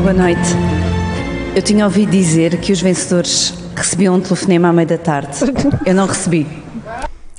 Boa 0.00 0.14
noite. 0.14 0.40
Eu 1.54 1.60
tinha 1.60 1.84
ouvido 1.84 2.10
dizer 2.10 2.56
que 2.60 2.72
os 2.72 2.80
vencedores 2.80 3.52
recebiam 3.76 4.14
um 4.14 4.20
telefonema 4.20 4.68
à 4.68 4.72
meia 4.72 4.86
da 4.86 4.98
tarde. 4.98 5.36
Eu 5.84 5.94
não 5.94 6.06
recebi. 6.06 6.63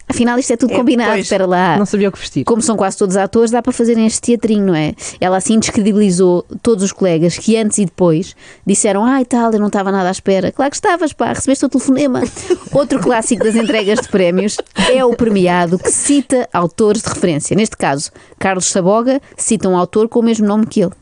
Afinal, 0.08 0.38
isto 0.38 0.54
é 0.54 0.58
tudo 0.58 0.74
combinado. 0.74 1.12
pois. 1.12 1.22
Espera 1.22 1.46
lá. 1.46 1.78
Não 1.78 1.86
sabia 1.86 2.10
o 2.10 2.12
que 2.12 2.20
vestir. 2.20 2.44
Como 2.44 2.62
são 2.62 2.78
quase 2.78 2.98
todos 2.98 3.18
atores, 3.18 3.50
dá 3.50 3.62
para 3.62 3.74
fazerem 3.74 4.06
este 4.06 4.22
teatrinho, 4.22 4.68
não 4.68 4.76
é? 4.76 4.94
Ela 5.20 5.38
assim 5.38 5.60
descredibilizou 5.60 6.44
todos 6.62 6.84
os 6.84 6.92
colegas 6.92 7.38
que 7.38 7.58
antes 7.58 7.80
e 7.80 7.86
depois 7.86 8.36
disseram: 8.66 9.04
Ai 9.04 9.26
tal, 9.26 9.52
eu 9.52 9.60
não 9.60 9.68
estava 9.68 9.92
nada 9.92 10.08
à 10.08 10.12
espera. 10.12 10.52
Claro 10.52 10.70
que 10.70 10.78
estavas, 10.78 11.12
pá, 11.12 11.34
recebeste 11.34 11.66
o 11.66 11.70
telefonema. 11.70 12.22
Outro 12.72 13.00
clássico 13.00 13.44
das 13.44 13.56
entregas 13.56 14.00
de 14.00 14.08
prémios 14.10 14.58
é 14.92 15.04
o 15.04 15.16
premiado 15.16 15.80
que 15.80 15.92
cita 15.92 16.48
autores 16.54 17.02
de 17.02 17.10
referência. 17.10 17.56
Neste 17.56 17.76
caso, 17.76 18.12
Carlos 18.38 18.66
Saboga 18.66 19.20
cita 19.36 19.68
um 19.68 19.78
autor 19.78 20.08
com 20.08 20.20
o 20.20 20.24
mesmo 20.24 20.46
nome 20.46 20.68
que 20.68 20.82
ele. 20.82 20.94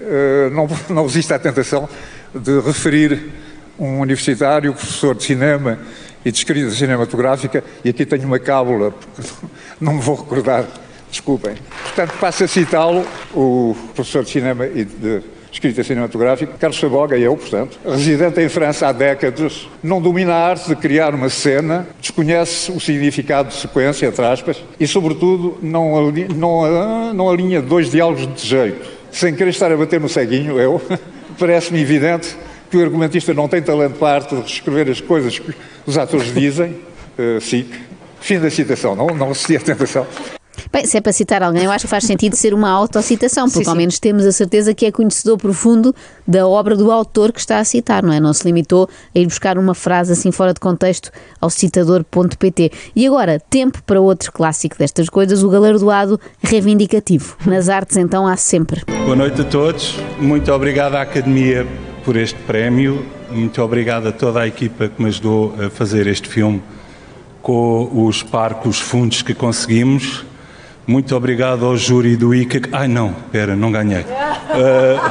Uh, 0.00 0.50
não, 0.52 0.68
não 0.88 1.02
resisto 1.04 1.32
à 1.32 1.38
tentação 1.38 1.88
de 2.34 2.60
referir 2.60 3.32
um 3.78 4.00
universitário, 4.00 4.72
professor 4.72 5.14
de 5.14 5.24
cinema 5.24 5.78
e 6.26 6.32
de 6.32 6.38
escrita 6.38 6.70
cinematográfica, 6.70 7.62
e 7.84 7.88
aqui 7.90 8.04
tenho 8.04 8.24
uma 8.24 8.40
cábula, 8.40 8.90
porque 8.90 9.30
não 9.80 9.94
me 9.94 10.00
vou 10.00 10.16
recordar, 10.16 10.66
desculpem. 11.08 11.54
Portanto, 11.84 12.14
passo 12.18 12.42
a 12.42 12.48
citá-lo, 12.48 13.06
o 13.32 13.76
professor 13.94 14.24
de 14.24 14.30
cinema 14.30 14.66
e 14.66 14.84
de 14.84 15.22
escrita 15.52 15.84
cinematográfica, 15.84 16.52
Carlos 16.58 16.80
Saboga, 16.80 17.16
eu, 17.16 17.36
portanto, 17.36 17.78
residente 17.88 18.40
em 18.40 18.48
França 18.48 18.88
há 18.88 18.92
décadas, 18.92 19.68
não 19.80 20.02
domina 20.02 20.34
a 20.34 20.48
arte 20.48 20.66
de 20.66 20.74
criar 20.74 21.14
uma 21.14 21.28
cena, 21.28 21.86
desconhece 22.00 22.72
o 22.72 22.80
significado 22.80 23.50
de 23.50 23.54
sequência, 23.54 24.06
entre 24.06 24.24
aspas, 24.24 24.60
e, 24.80 24.86
sobretudo, 24.88 25.58
não, 25.62 26.08
ali- 26.08 26.26
não, 26.34 26.64
ah, 26.64 27.12
não 27.14 27.30
alinha 27.30 27.62
dois 27.62 27.88
diálogos 27.88 28.26
de 28.34 28.44
jeito. 28.44 28.84
Sem 29.12 29.32
querer 29.32 29.50
estar 29.50 29.70
a 29.70 29.76
bater 29.76 30.00
no 30.00 30.08
ceguinho, 30.08 30.58
eu, 30.58 30.82
parece-me 31.38 31.80
evidente 31.80 32.36
que 32.70 32.76
o 32.76 32.82
argumentista 32.82 33.32
não 33.32 33.48
tem 33.48 33.62
talento 33.62 33.98
para 33.98 34.08
a 34.08 34.14
arte 34.14 34.34
de 34.34 34.40
reescrever 34.40 34.90
as 34.90 35.00
coisas 35.00 35.38
que 35.38 35.54
os 35.86 35.96
atores 35.96 36.32
dizem, 36.34 36.76
uh, 37.18 37.40
SIC. 37.42 37.68
Fim 38.20 38.40
da 38.40 38.50
citação, 38.50 38.96
não, 38.96 39.06
não 39.08 39.28
resisti 39.28 39.56
à 39.56 39.60
tentação. 39.60 40.06
Bem, 40.72 40.84
se 40.84 40.96
é 40.96 41.00
para 41.00 41.12
citar 41.12 41.42
alguém, 41.42 41.64
eu 41.64 41.70
acho 41.70 41.84
que 41.84 41.90
faz 41.90 42.04
sentido 42.04 42.34
ser 42.34 42.52
uma 42.52 42.68
autocitação, 42.70 43.44
porque 43.44 43.64
Sim, 43.64 43.70
ao 43.70 43.74
sim. 43.74 43.78
menos 43.78 43.98
temos 43.98 44.24
a 44.24 44.32
certeza 44.32 44.74
que 44.74 44.86
é 44.86 44.90
conhecedor 44.90 45.38
profundo 45.38 45.94
da 46.26 46.46
obra 46.46 46.76
do 46.76 46.90
autor 46.90 47.32
que 47.32 47.40
está 47.40 47.58
a 47.58 47.64
citar, 47.64 48.02
não 48.02 48.12
é? 48.12 48.18
Não 48.18 48.32
se 48.32 48.44
limitou 48.44 48.88
a 49.14 49.18
ir 49.18 49.26
buscar 49.26 49.58
uma 49.58 49.74
frase 49.74 50.12
assim 50.12 50.32
fora 50.32 50.52
de 50.52 50.60
contexto 50.60 51.10
ao 51.40 51.50
citador.pt. 51.50 52.72
E 52.94 53.06
agora, 53.06 53.40
tempo 53.48 53.82
para 53.84 54.00
outro 54.00 54.32
clássico 54.32 54.76
destas 54.78 55.08
coisas, 55.08 55.42
o 55.42 55.48
galardoado 55.48 56.18
reivindicativo. 56.42 57.36
Nas 57.46 57.68
artes, 57.68 57.96
então, 57.96 58.26
há 58.26 58.36
sempre. 58.36 58.82
Boa 59.04 59.16
noite 59.16 59.42
a 59.42 59.44
todos. 59.44 59.96
Muito 60.18 60.50
obrigado 60.52 60.96
à 60.96 61.02
Academia 61.02 61.66
por 62.06 62.16
este 62.16 62.38
prémio. 62.46 63.04
Muito 63.30 63.60
obrigado 63.60 64.06
a 64.06 64.12
toda 64.12 64.40
a 64.40 64.46
equipa 64.46 64.88
que 64.88 65.02
me 65.02 65.08
ajudou 65.08 65.52
a 65.60 65.68
fazer 65.68 66.06
este 66.06 66.28
filme 66.28 66.62
com 67.42 67.90
os 68.06 68.22
parcos 68.22 68.78
fundos 68.78 69.22
que 69.22 69.34
conseguimos. 69.34 70.24
Muito 70.86 71.16
obrigado 71.16 71.66
ao 71.66 71.76
júri 71.76 72.16
do 72.16 72.32
ICA. 72.32 72.60
Ai 72.70 72.86
não, 72.86 73.08
espera, 73.10 73.56
não 73.56 73.72
ganhei. 73.72 74.04
Ah, 74.08 75.10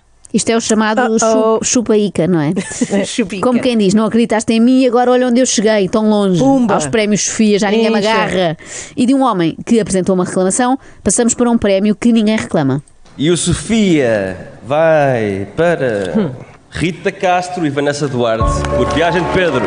Isto 0.32 0.50
é 0.50 0.56
o 0.56 0.60
chamado 0.60 1.18
chu- 1.18 1.58
chupa-ica, 1.64 2.26
não 2.28 2.40
é? 2.40 2.52
Chupica. 3.04 3.42
Como 3.44 3.60
quem 3.60 3.76
diz, 3.76 3.94
não 3.94 4.04
acreditaste 4.04 4.52
em 4.52 4.60
mim 4.60 4.82
e 4.82 4.86
agora 4.86 5.10
olha 5.10 5.26
onde 5.26 5.40
eu 5.40 5.46
cheguei, 5.46 5.88
tão 5.88 6.08
longe, 6.08 6.38
Pumba. 6.38 6.74
aos 6.74 6.86
prémios 6.86 7.22
Sofia, 7.24 7.58
já 7.58 7.68
ninguém 7.68 7.90
me 7.90 7.96
agarra. 7.98 8.56
E 8.96 9.06
de 9.06 9.12
um 9.14 9.22
homem 9.22 9.56
que 9.66 9.80
apresentou 9.80 10.14
uma 10.14 10.24
reclamação, 10.24 10.78
passamos 11.02 11.34
para 11.34 11.50
um 11.50 11.58
prémio 11.58 11.96
que 11.96 12.12
ninguém 12.12 12.36
reclama. 12.36 12.80
E 13.20 13.30
o 13.30 13.36
Sofia 13.36 14.48
vai 14.66 15.46
para 15.54 16.32
Rita 16.70 17.12
Castro 17.12 17.66
e 17.66 17.68
Vanessa 17.68 18.08
Duarte 18.08 18.66
por 18.74 18.88
Viagem 18.94 19.22
de 19.22 19.30
Pedro. 19.34 19.62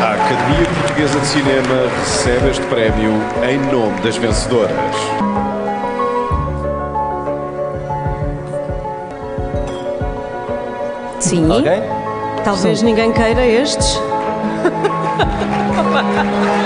A 0.00 0.14
Academia 0.14 0.66
Portuguesa 0.80 1.20
de 1.20 1.26
Cinema 1.26 1.90
recebe 2.00 2.48
este 2.48 2.64
prémio 2.68 3.12
em 3.46 3.58
nome 3.70 4.00
das 4.00 4.16
vencedoras. 4.16 4.72
Sim. 11.20 11.52
Alguém? 11.52 11.82
Talvez 12.44 12.80
ninguém 12.80 13.12
queira 13.12 13.44
estes. 13.44 14.00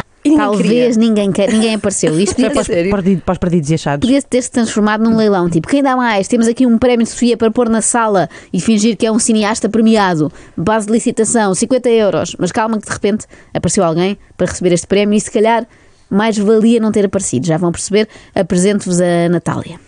Talvez 0.36 0.96
ninguém 0.96 1.32
queira, 1.32 1.52
ninguém 1.52 1.74
apareceu. 1.74 2.18
Isto 2.20 2.34
podia 2.36 2.50
para 2.50 2.60
os, 2.60 3.20
para 3.20 3.32
os 3.32 3.38
perdidos 3.38 3.70
e 3.70 3.74
achados. 3.74 4.06
podia 4.06 4.22
ter 4.22 4.42
se 4.42 4.50
transformado 4.50 5.02
num 5.02 5.16
leilão. 5.16 5.48
Tipo, 5.48 5.68
quem 5.68 5.82
dá 5.82 5.96
mais? 5.96 6.28
Temos 6.28 6.46
aqui 6.46 6.66
um 6.66 6.78
prémio 6.78 7.04
de 7.04 7.10
Sofia 7.10 7.36
para 7.36 7.50
pôr 7.50 7.68
na 7.68 7.80
sala 7.80 8.28
e 8.52 8.60
fingir 8.60 8.96
que 8.96 9.06
é 9.06 9.12
um 9.12 9.18
cineasta 9.18 9.68
premiado. 9.68 10.30
Base 10.56 10.86
de 10.86 10.92
licitação, 10.92 11.54
50 11.54 11.88
euros. 11.90 12.36
Mas 12.38 12.52
calma 12.52 12.78
que 12.78 12.86
de 12.86 12.92
repente 12.92 13.26
apareceu 13.54 13.84
alguém 13.84 14.18
para 14.36 14.46
receber 14.46 14.72
este 14.72 14.86
prémio 14.86 15.16
e 15.16 15.20
se 15.20 15.30
calhar 15.30 15.66
mais 16.10 16.38
valia 16.38 16.80
não 16.80 16.92
ter 16.92 17.04
aparecido. 17.04 17.46
Já 17.46 17.56
vão 17.56 17.72
perceber. 17.72 18.08
Apresento-vos 18.34 19.00
a 19.00 19.28
Natália. 19.28 19.80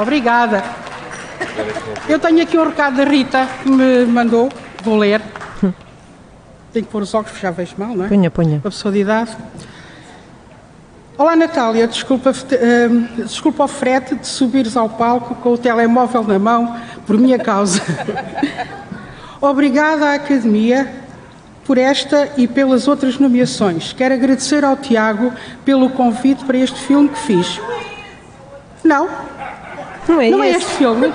Obrigada. 0.00 0.64
Eu 2.08 2.18
tenho 2.18 2.42
aqui 2.42 2.58
um 2.58 2.64
recado 2.64 2.96
da 2.96 3.04
Rita 3.04 3.48
que 3.62 3.70
me 3.70 4.04
mandou, 4.06 4.48
vou 4.82 4.98
ler. 4.98 5.22
Tenho 6.74 6.86
que 6.86 6.90
pôr 6.90 7.02
os 7.02 7.14
óculos, 7.14 7.30
porque 7.30 7.46
já 7.46 7.52
vejo 7.52 7.74
mal, 7.78 7.94
não 7.94 8.04
é? 8.04 8.08
Ponha, 8.08 8.28
ponha. 8.32 8.54
Uma 8.56 8.62
pessoa 8.62 8.90
de 8.90 8.98
idade. 8.98 9.30
Olá 11.16 11.36
Natália, 11.36 11.86
desculpa, 11.86 12.32
eh, 12.50 12.88
desculpa 13.18 13.62
o 13.62 13.68
frete 13.68 14.16
de 14.16 14.26
subires 14.26 14.76
ao 14.76 14.88
palco 14.88 15.36
com 15.36 15.52
o 15.52 15.56
telemóvel 15.56 16.24
na 16.24 16.36
mão 16.36 16.76
por 17.06 17.16
minha 17.16 17.38
causa. 17.38 17.80
Obrigada 19.40 20.06
à 20.06 20.14
Academia 20.14 20.92
por 21.64 21.78
esta 21.78 22.32
e 22.36 22.48
pelas 22.48 22.88
outras 22.88 23.20
nomeações. 23.20 23.92
Quero 23.92 24.14
agradecer 24.14 24.64
ao 24.64 24.76
Tiago 24.76 25.32
pelo 25.64 25.90
convite 25.90 26.44
para 26.44 26.58
este 26.58 26.80
filme 26.80 27.08
que 27.08 27.20
fiz. 27.20 27.60
Não, 28.82 29.08
Não 30.08 30.20
é 30.20 30.28
não 30.28 30.42
é 30.42 30.50
este 30.50 30.72
filme. 30.72 31.12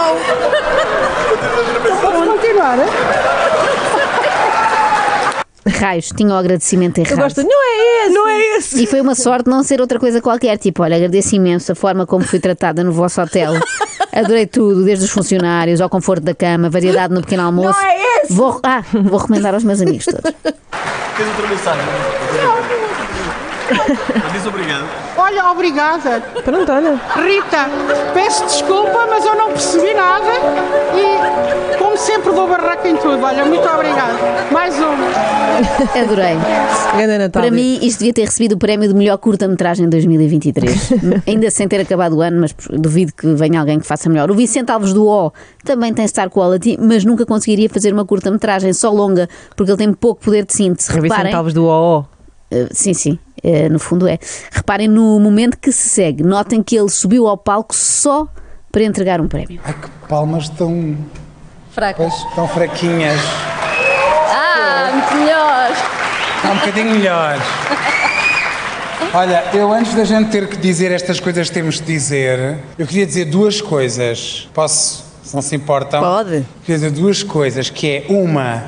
Então 0.00 1.98
olha. 1.98 2.00
Vamos 2.02 2.28
continuar, 2.40 2.78
é? 2.78 2.86
Raios, 5.68 6.08
tinha 6.16 6.34
o 6.34 6.36
agradecimento 6.36 6.98
errado. 6.98 7.12
Eu 7.12 7.18
gosto, 7.18 7.42
não 7.42 7.62
é 7.62 8.06
esse! 8.06 8.14
Não 8.14 8.28
é 8.28 8.56
esse. 8.56 8.82
E 8.82 8.86
foi 8.86 9.00
uma 9.00 9.14
sorte 9.14 9.48
não 9.48 9.62
ser 9.62 9.80
outra 9.80 9.98
coisa 9.98 10.20
qualquer. 10.20 10.58
Tipo, 10.58 10.82
olha, 10.82 10.96
agradeço 10.96 11.34
imenso 11.36 11.72
a 11.72 11.74
forma 11.74 12.06
como 12.06 12.24
fui 12.24 12.38
tratada 12.40 12.82
no 12.82 12.92
vosso 12.92 13.20
hotel. 13.20 13.52
Adorei 14.12 14.46
tudo, 14.46 14.84
desde 14.84 15.04
os 15.04 15.10
funcionários 15.10 15.80
ao 15.80 15.88
conforto 15.88 16.24
da 16.24 16.34
cama, 16.34 16.68
variedade 16.68 17.14
no 17.14 17.20
pequeno 17.20 17.44
almoço. 17.44 17.78
Não 17.78 17.86
é 17.86 18.22
esse. 18.22 18.32
Vou, 18.32 18.60
ah, 18.62 18.82
vou 18.92 19.18
recomendar 19.18 19.54
aos 19.54 19.64
meus 19.64 19.80
amigos 19.80 20.04
todos. 20.06 20.22
Tens 20.22 21.28
outra 21.28 21.48
mensagem? 21.48 21.84
Diz 24.32 24.46
obrigado. 24.46 24.84
Olha, 25.16 25.50
obrigada. 25.50 26.20
Pronto, 26.44 26.72
olha. 26.72 27.00
Rita, 27.16 27.68
peço 28.14 28.44
desculpa, 28.46 29.06
mas 29.08 29.24
eu 29.24 29.36
não 29.36 29.48
percebi 29.48 29.94
nada 29.94 30.30
e, 30.94 31.76
como 31.78 31.96
sempre, 31.96 32.32
dou 32.32 32.48
barraca 32.48 32.88
em 32.88 32.96
tudo. 32.96 33.22
Olha, 33.22 33.44
muito 33.44 33.66
obrigada. 33.68 34.14
Mais 34.50 34.74
um. 34.78 36.00
Adorei. 36.00 36.36
Ganda 36.96 37.18
Natália. 37.18 37.30
Para 37.30 37.50
mim, 37.50 37.78
isto 37.82 37.98
devia 37.98 38.12
ter 38.12 38.24
recebido 38.24 38.52
o 38.52 38.58
prémio 38.58 38.88
de 38.88 38.94
melhor 38.94 39.18
curta-metragem 39.18 39.86
de 39.86 39.90
2023. 39.90 40.92
Ainda 41.26 41.50
sem 41.50 41.68
ter 41.68 41.80
acabado 41.80 42.16
o 42.16 42.20
ano, 42.22 42.40
mas 42.40 42.54
duvido 42.70 43.12
que 43.12 43.26
venha 43.34 43.60
alguém 43.60 43.78
que 43.78 43.86
faça 43.86 44.08
melhor. 44.08 44.30
O 44.30 44.34
Vicente 44.34 44.70
Alves 44.70 44.92
do 44.92 45.06
O 45.06 45.32
também 45.64 45.92
tem 45.92 46.06
Star 46.08 46.30
Quality, 46.30 46.78
mas 46.80 47.04
nunca 47.04 47.26
conseguiria 47.26 47.68
fazer 47.68 47.92
uma 47.92 48.04
curta-metragem 48.04 48.72
só 48.72 48.90
longa, 48.90 49.28
porque 49.54 49.70
ele 49.70 49.78
tem 49.78 49.92
pouco 49.92 50.22
poder 50.22 50.44
de 50.44 50.54
síntese. 50.54 50.88
Vicente 50.90 51.02
Reparem, 51.02 51.34
Alves 51.34 51.54
do 51.54 51.66
OO. 51.66 52.06
Uh, 52.52 52.68
sim, 52.72 52.92
sim, 52.92 53.18
uh, 53.44 53.70
no 53.70 53.78
fundo 53.78 54.08
é. 54.08 54.18
Reparem 54.50 54.88
no 54.88 55.18
momento 55.20 55.56
que 55.58 55.70
se 55.70 55.88
segue. 55.88 56.22
Notem 56.22 56.62
que 56.62 56.76
ele 56.76 56.88
subiu 56.88 57.26
ao 57.28 57.38
palco 57.38 57.74
só 57.74 58.26
para 58.72 58.82
entregar 58.82 59.20
um 59.20 59.28
prémio. 59.28 59.60
Palmas 60.08 60.48
tão, 60.48 60.96
Fracas. 61.70 62.12
tão 62.34 62.48
fraquinhas. 62.48 63.20
Ah, 64.32 64.90
muito 64.92 65.14
melhor. 65.14 65.70
Está 66.36 66.52
um 66.52 66.54
bocadinho 66.56 66.90
melhor. 66.92 67.38
Olha, 69.12 69.44
eu 69.52 69.72
antes 69.72 69.94
da 69.94 70.04
gente 70.04 70.30
ter 70.30 70.46
que 70.46 70.56
dizer 70.56 70.92
estas 70.92 71.18
coisas 71.18 71.48
que 71.48 71.54
temos 71.54 71.76
de 71.76 71.82
dizer, 71.82 72.58
eu 72.78 72.86
queria 72.86 73.04
dizer 73.04 73.24
duas 73.24 73.60
coisas. 73.60 74.48
Posso, 74.54 75.04
se 75.24 75.34
não 75.34 75.42
se 75.42 75.56
importam? 75.56 76.00
Pode. 76.00 76.46
Queria 76.64 76.76
dizer 76.76 76.90
duas 76.92 77.22
coisas, 77.22 77.68
que 77.68 77.88
é 77.88 78.04
uma, 78.08 78.62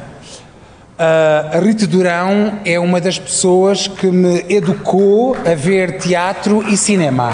ah, 1.04 1.50
a 1.54 1.58
Rita 1.58 1.84
Durão 1.84 2.60
é 2.64 2.78
uma 2.78 3.00
das 3.00 3.18
pessoas 3.18 3.88
que 3.88 4.06
me 4.06 4.44
educou 4.48 5.36
a 5.44 5.52
ver 5.52 5.98
teatro 5.98 6.62
e 6.68 6.76
cinema. 6.76 7.32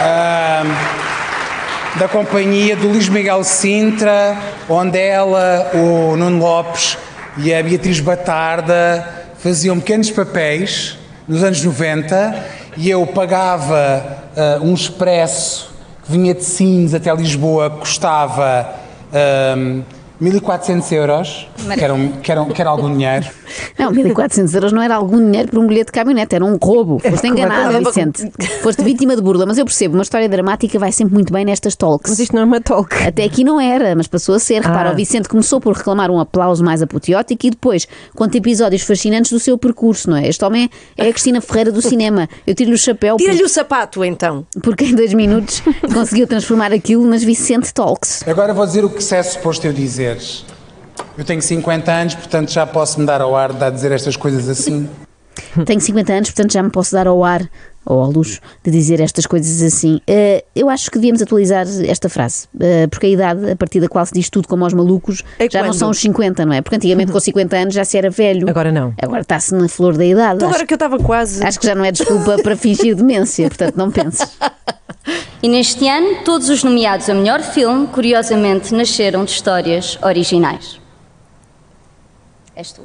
Ah, 0.00 0.64
da 2.00 2.08
companhia 2.08 2.74
do 2.74 2.88
Luís 2.88 3.08
Miguel 3.08 3.44
Sintra, 3.44 4.36
onde 4.68 4.98
ela, 4.98 5.70
o 5.72 6.16
Nuno 6.16 6.40
Lopes 6.40 6.98
e 7.38 7.54
a 7.54 7.62
Beatriz 7.62 8.00
Batarda 8.00 9.08
faziam 9.38 9.78
pequenos 9.78 10.10
papéis 10.10 10.98
nos 11.28 11.44
anos 11.44 11.62
90 11.62 12.44
e 12.76 12.90
eu 12.90 13.06
pagava 13.06 14.18
ah, 14.36 14.58
um 14.60 14.74
expresso 14.74 15.72
que 16.04 16.10
vinha 16.10 16.34
de 16.34 16.44
Sines 16.44 16.92
até 16.92 17.14
Lisboa, 17.14 17.70
custava 17.70 18.80
1400 20.20 20.92
euros, 20.92 21.48
que 21.74 21.82
era, 21.84 21.94
um- 21.94 22.12
que, 22.20 22.30
era, 22.30 22.44
que 22.44 22.60
era 22.60 22.70
algum 22.70 22.92
dinheiro. 22.92 23.26
Não, 23.78 23.90
1400 23.90 24.54
euros 24.54 24.72
não 24.72 24.82
era 24.82 24.94
algum 24.94 25.18
dinheiro 25.18 25.48
por 25.48 25.58
um 25.58 25.66
bilhete 25.66 25.86
de 25.86 25.92
caminhonete, 25.92 26.34
era 26.34 26.44
um 26.44 26.56
roubo. 26.62 26.98
Foste 27.08 27.26
enganado, 27.26 27.78
Vicente. 27.84 28.30
Foste 28.62 28.82
vítima 28.82 29.16
de 29.16 29.22
burla, 29.22 29.46
mas 29.46 29.56
eu 29.58 29.64
percebo, 29.64 29.94
uma 29.94 30.02
história 30.02 30.28
dramática 30.28 30.78
vai 30.78 30.92
sempre 30.92 31.14
muito 31.14 31.32
bem 31.32 31.44
nestas 31.44 31.74
talks. 31.74 32.10
Mas 32.10 32.18
isto 32.18 32.34
não 32.34 32.42
é 32.42 32.44
uma 32.44 32.60
talk. 32.60 32.94
Até 33.06 33.24
aqui 33.24 33.42
não 33.42 33.60
era, 33.60 33.94
mas 33.96 34.06
passou 34.06 34.34
a 34.34 34.38
ser. 34.38 34.60
Repara, 34.62 34.90
Ah. 34.90 34.92
o 34.92 34.96
Vicente 34.96 35.28
começou 35.28 35.60
por 35.60 35.74
reclamar 35.74 36.10
um 36.10 36.20
aplauso 36.20 36.62
mais 36.62 36.82
apoteótico 36.82 37.46
e 37.46 37.50
depois 37.50 37.88
conta 38.14 38.36
episódios 38.36 38.82
fascinantes 38.82 39.32
do 39.32 39.40
seu 39.40 39.56
percurso, 39.56 40.10
não 40.10 40.16
é? 40.18 40.28
Este 40.28 40.44
homem 40.44 40.68
é 40.96 41.02
a 41.08 41.10
Cristina 41.10 41.40
Ferreira 41.40 41.72
do 41.72 41.80
cinema. 41.80 42.28
Eu 42.46 42.54
tiro-lhe 42.54 42.74
o 42.74 42.78
chapéu. 42.78 43.16
Tira-lhe 43.16 43.42
o 43.42 43.48
sapato, 43.48 44.04
então. 44.04 44.44
Porque 44.62 44.84
em 44.84 44.94
dois 44.94 45.14
minutos 45.14 45.62
conseguiu 45.92 46.26
transformar 46.26 46.72
aquilo 46.72 47.06
nas 47.06 47.22
Vicente 47.24 47.72
Talks. 47.72 48.22
Agora 48.28 48.52
vou 48.52 48.66
dizer 48.66 48.84
o 48.84 48.90
que 48.90 49.02
se 49.02 49.16
é 49.16 49.22
suposto 49.22 49.66
eu 49.66 49.72
dizeres. 50.14 50.44
Eu 51.16 51.24
tenho 51.24 51.42
50 51.42 51.92
anos, 51.92 52.14
portanto 52.14 52.50
já 52.52 52.66
posso 52.66 53.00
me 53.00 53.06
dar 53.06 53.20
ao 53.20 53.36
ar 53.36 53.52
de 53.52 53.64
a 53.64 53.70
dizer 53.70 53.92
estas 53.92 54.16
coisas 54.16 54.48
assim. 54.48 54.88
Tenho 55.64 55.80
50 55.80 56.12
anos, 56.12 56.30
portanto 56.30 56.52
já 56.52 56.62
me 56.62 56.70
posso 56.70 56.92
dar 56.92 57.06
ao 57.06 57.24
ar 57.24 57.48
ou 57.84 58.00
ao 58.00 58.10
luxo 58.10 58.40
de 58.62 58.70
dizer 58.70 59.00
estas 59.00 59.26
coisas 59.26 59.62
assim. 59.62 60.00
Eh, 60.06 60.44
eu 60.54 60.68
acho 60.68 60.90
que 60.90 60.98
devíamos 60.98 61.22
atualizar 61.22 61.66
esta 61.86 62.08
frase, 62.08 62.46
eh, 62.60 62.86
porque 62.88 63.06
a 63.06 63.08
idade 63.08 63.50
a 63.50 63.56
partir 63.56 63.80
da 63.80 63.88
qual 63.88 64.04
se 64.04 64.12
diz 64.12 64.28
tudo 64.28 64.46
como 64.46 64.64
aos 64.64 64.74
malucos 64.74 65.22
já 65.50 65.60
não 65.60 65.70
quando? 65.70 65.78
são 65.78 65.90
os 65.90 65.98
50, 65.98 66.44
não 66.44 66.52
é? 66.52 66.60
Porque 66.60 66.76
antigamente 66.76 67.10
com 67.10 67.18
50 67.18 67.56
anos 67.56 67.74
já 67.74 67.84
se 67.84 67.96
era 67.96 68.10
velho. 68.10 68.48
Agora 68.50 68.70
não. 68.70 68.92
Agora 69.00 69.22
está-se 69.22 69.54
na 69.54 69.66
flor 69.68 69.96
da 69.96 70.04
idade. 70.04 70.36
Então 70.36 70.48
Acho, 70.48 70.56
agora 70.56 70.66
que 70.66 70.74
eu 70.74 70.76
estava 70.76 70.98
quase. 70.98 71.44
acho 71.44 71.58
que 71.58 71.66
já 71.66 71.74
não 71.74 71.84
é 71.84 71.90
desculpa 71.90 72.36
para 72.42 72.56
fingir 72.56 72.94
demência, 72.94 73.48
portanto 73.48 73.76
não 73.76 73.90
penses. 73.90 74.20
E 75.42 75.48
neste 75.48 75.88
ano, 75.88 76.16
todos 76.24 76.48
os 76.50 76.62
nomeados 76.62 77.08
a 77.08 77.14
melhor 77.14 77.40
filme, 77.40 77.86
curiosamente, 77.86 78.74
nasceram 78.74 79.24
de 79.24 79.30
histórias 79.30 79.98
originais. 80.02 80.78
És 82.54 82.72
tu. 82.72 82.82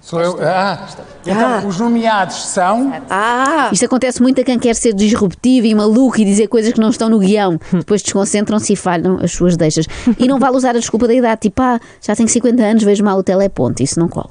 Sou 0.00 0.20
eu? 0.20 0.38
Ah, 0.42 0.86
então 1.24 1.66
os 1.66 1.78
nomeados 1.78 2.44
são. 2.46 2.92
Ah. 3.08 3.70
Isto 3.72 3.86
acontece 3.86 4.20
muito 4.20 4.38
a 4.38 4.44
quem 4.44 4.58
quer 4.58 4.74
ser 4.74 4.92
disruptivo 4.92 5.66
e 5.66 5.74
maluco 5.74 6.20
e 6.20 6.24
dizer 6.26 6.46
coisas 6.48 6.74
que 6.74 6.80
não 6.80 6.90
estão 6.90 7.08
no 7.08 7.18
guião. 7.18 7.58
Depois 7.72 8.02
desconcentram-se 8.02 8.74
e 8.74 8.76
falham 8.76 9.18
as 9.22 9.32
suas 9.32 9.56
deixas. 9.56 9.86
E 10.18 10.26
não 10.28 10.38
vale 10.38 10.56
usar 10.56 10.70
a 10.70 10.78
desculpa 10.78 11.06
da 11.06 11.14
idade, 11.14 11.42
tipo, 11.42 11.62
ah, 11.62 11.80
já 12.02 12.14
tenho 12.14 12.28
50 12.28 12.62
anos, 12.62 12.82
vejo 12.82 13.02
mal 13.02 13.16
o 13.16 13.22
teleponto. 13.22 13.82
Isso 13.82 13.98
não 13.98 14.08
cola. 14.08 14.30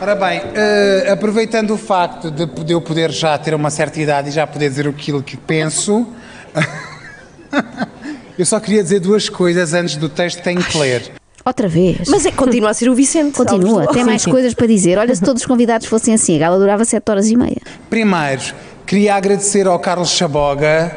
Ora 0.00 0.14
bem, 0.14 0.42
eh, 0.54 1.08
aproveitando 1.12 1.72
o 1.72 1.76
facto 1.76 2.30
de 2.30 2.72
eu 2.72 2.80
poder 2.80 3.10
já 3.10 3.36
ter 3.36 3.52
uma 3.52 3.68
certa 3.68 4.00
idade 4.00 4.28
e 4.28 4.32
já 4.32 4.46
poder 4.46 4.70
dizer 4.70 4.88
aquilo 4.88 5.22
que 5.22 5.36
penso, 5.36 6.06
eu 8.38 8.46
só 8.46 8.60
queria 8.60 8.82
dizer 8.82 9.00
duas 9.00 9.28
coisas 9.28 9.74
antes 9.74 9.96
do 9.96 10.08
texto 10.08 10.38
que 10.38 10.44
tenho 10.44 10.62
que 10.62 10.76
ler. 10.78 11.12
Outra 11.44 11.68
vez. 11.68 12.08
Mas 12.08 12.26
é, 12.26 12.30
continua 12.30 12.70
a 12.70 12.74
ser 12.74 12.88
o 12.88 12.94
Vicente. 12.94 13.36
Continua, 13.36 13.86
tem 13.92 14.04
mais 14.04 14.24
coisas 14.24 14.52
para 14.52 14.66
dizer. 14.66 14.98
Olha, 14.98 15.14
se 15.14 15.22
todos 15.22 15.42
os 15.42 15.46
convidados 15.46 15.86
fossem 15.86 16.12
assim, 16.12 16.36
a 16.36 16.40
gala 16.40 16.58
durava 16.58 16.84
7 16.84 17.10
horas 17.10 17.28
e 17.30 17.36
meia. 17.36 17.56
Primeiro, 17.88 18.42
queria 18.86 19.14
agradecer 19.14 19.66
ao 19.66 19.78
Carlos 19.78 20.10
Chaboga, 20.10 20.94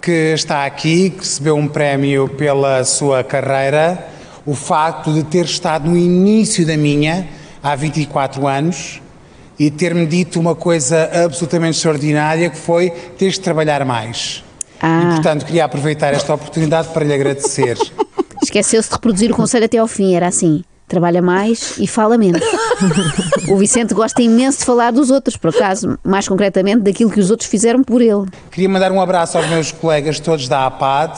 que 0.00 0.32
está 0.34 0.66
aqui, 0.66 1.10
que 1.10 1.20
recebeu 1.20 1.56
um 1.56 1.66
prémio 1.66 2.28
pela 2.28 2.84
sua 2.84 3.24
carreira, 3.24 4.06
o 4.44 4.54
facto 4.54 5.12
de 5.12 5.22
ter 5.24 5.46
estado 5.46 5.88
no 5.88 5.96
início 5.96 6.66
da 6.66 6.76
minha, 6.76 7.26
há 7.62 7.74
24 7.74 8.46
anos, 8.46 9.00
e 9.58 9.70
ter-me 9.70 10.06
dito 10.06 10.38
uma 10.38 10.54
coisa 10.54 11.10
absolutamente 11.24 11.76
extraordinária, 11.76 12.50
que 12.50 12.56
foi 12.56 12.90
teres 12.90 13.34
de 13.34 13.40
trabalhar 13.40 13.84
mais. 13.84 14.44
Ah. 14.80 15.02
E, 15.02 15.14
portanto, 15.14 15.44
queria 15.46 15.64
aproveitar 15.64 16.12
esta 16.14 16.34
oportunidade 16.34 16.88
para 16.88 17.04
lhe 17.04 17.12
agradecer. 17.14 17.76
Esqueceu-se 18.42 18.88
de 18.88 18.94
reproduzir 18.94 19.30
o 19.30 19.34
conselho 19.34 19.66
até 19.66 19.78
ao 19.78 19.86
fim, 19.86 20.14
era 20.14 20.26
assim. 20.28 20.64
Trabalha 20.88 21.22
mais 21.22 21.74
e 21.78 21.86
fala 21.86 22.18
menos. 22.18 22.40
o 23.48 23.56
Vicente 23.56 23.94
gosta 23.94 24.20
imenso 24.22 24.58
de 24.58 24.64
falar 24.64 24.90
dos 24.90 25.10
outros, 25.10 25.36
por 25.36 25.50
acaso, 25.54 25.96
mais 26.02 26.26
concretamente 26.26 26.80
daquilo 26.80 27.10
que 27.10 27.20
os 27.20 27.30
outros 27.30 27.48
fizeram 27.48 27.84
por 27.84 28.00
ele. 28.02 28.26
Queria 28.50 28.68
mandar 28.68 28.90
um 28.90 29.00
abraço 29.00 29.38
aos 29.38 29.46
meus 29.48 29.70
colegas 29.70 30.18
todos 30.18 30.48
da 30.48 30.66
APAD, 30.66 31.16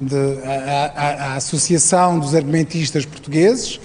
de, 0.00 0.16
a, 0.16 0.92
a- 0.96 1.24
a 1.32 1.34
Associação 1.36 2.18
dos 2.18 2.34
Argumentistas 2.34 3.04
Portugueses, 3.04 3.78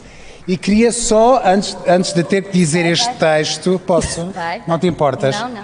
e 0.47 0.55
queria 0.55 0.91
só, 0.93 1.41
antes, 1.43 1.75
antes 1.87 2.13
de 2.13 2.23
ter 2.23 2.43
que 2.43 2.51
dizer 2.57 2.85
este 2.85 3.11
texto, 3.15 3.81
posso? 3.85 4.27
Vai. 4.27 4.61
Não 4.65 4.79
te 4.79 4.87
importas? 4.87 5.35
Não, 5.37 5.49
não. 5.49 5.63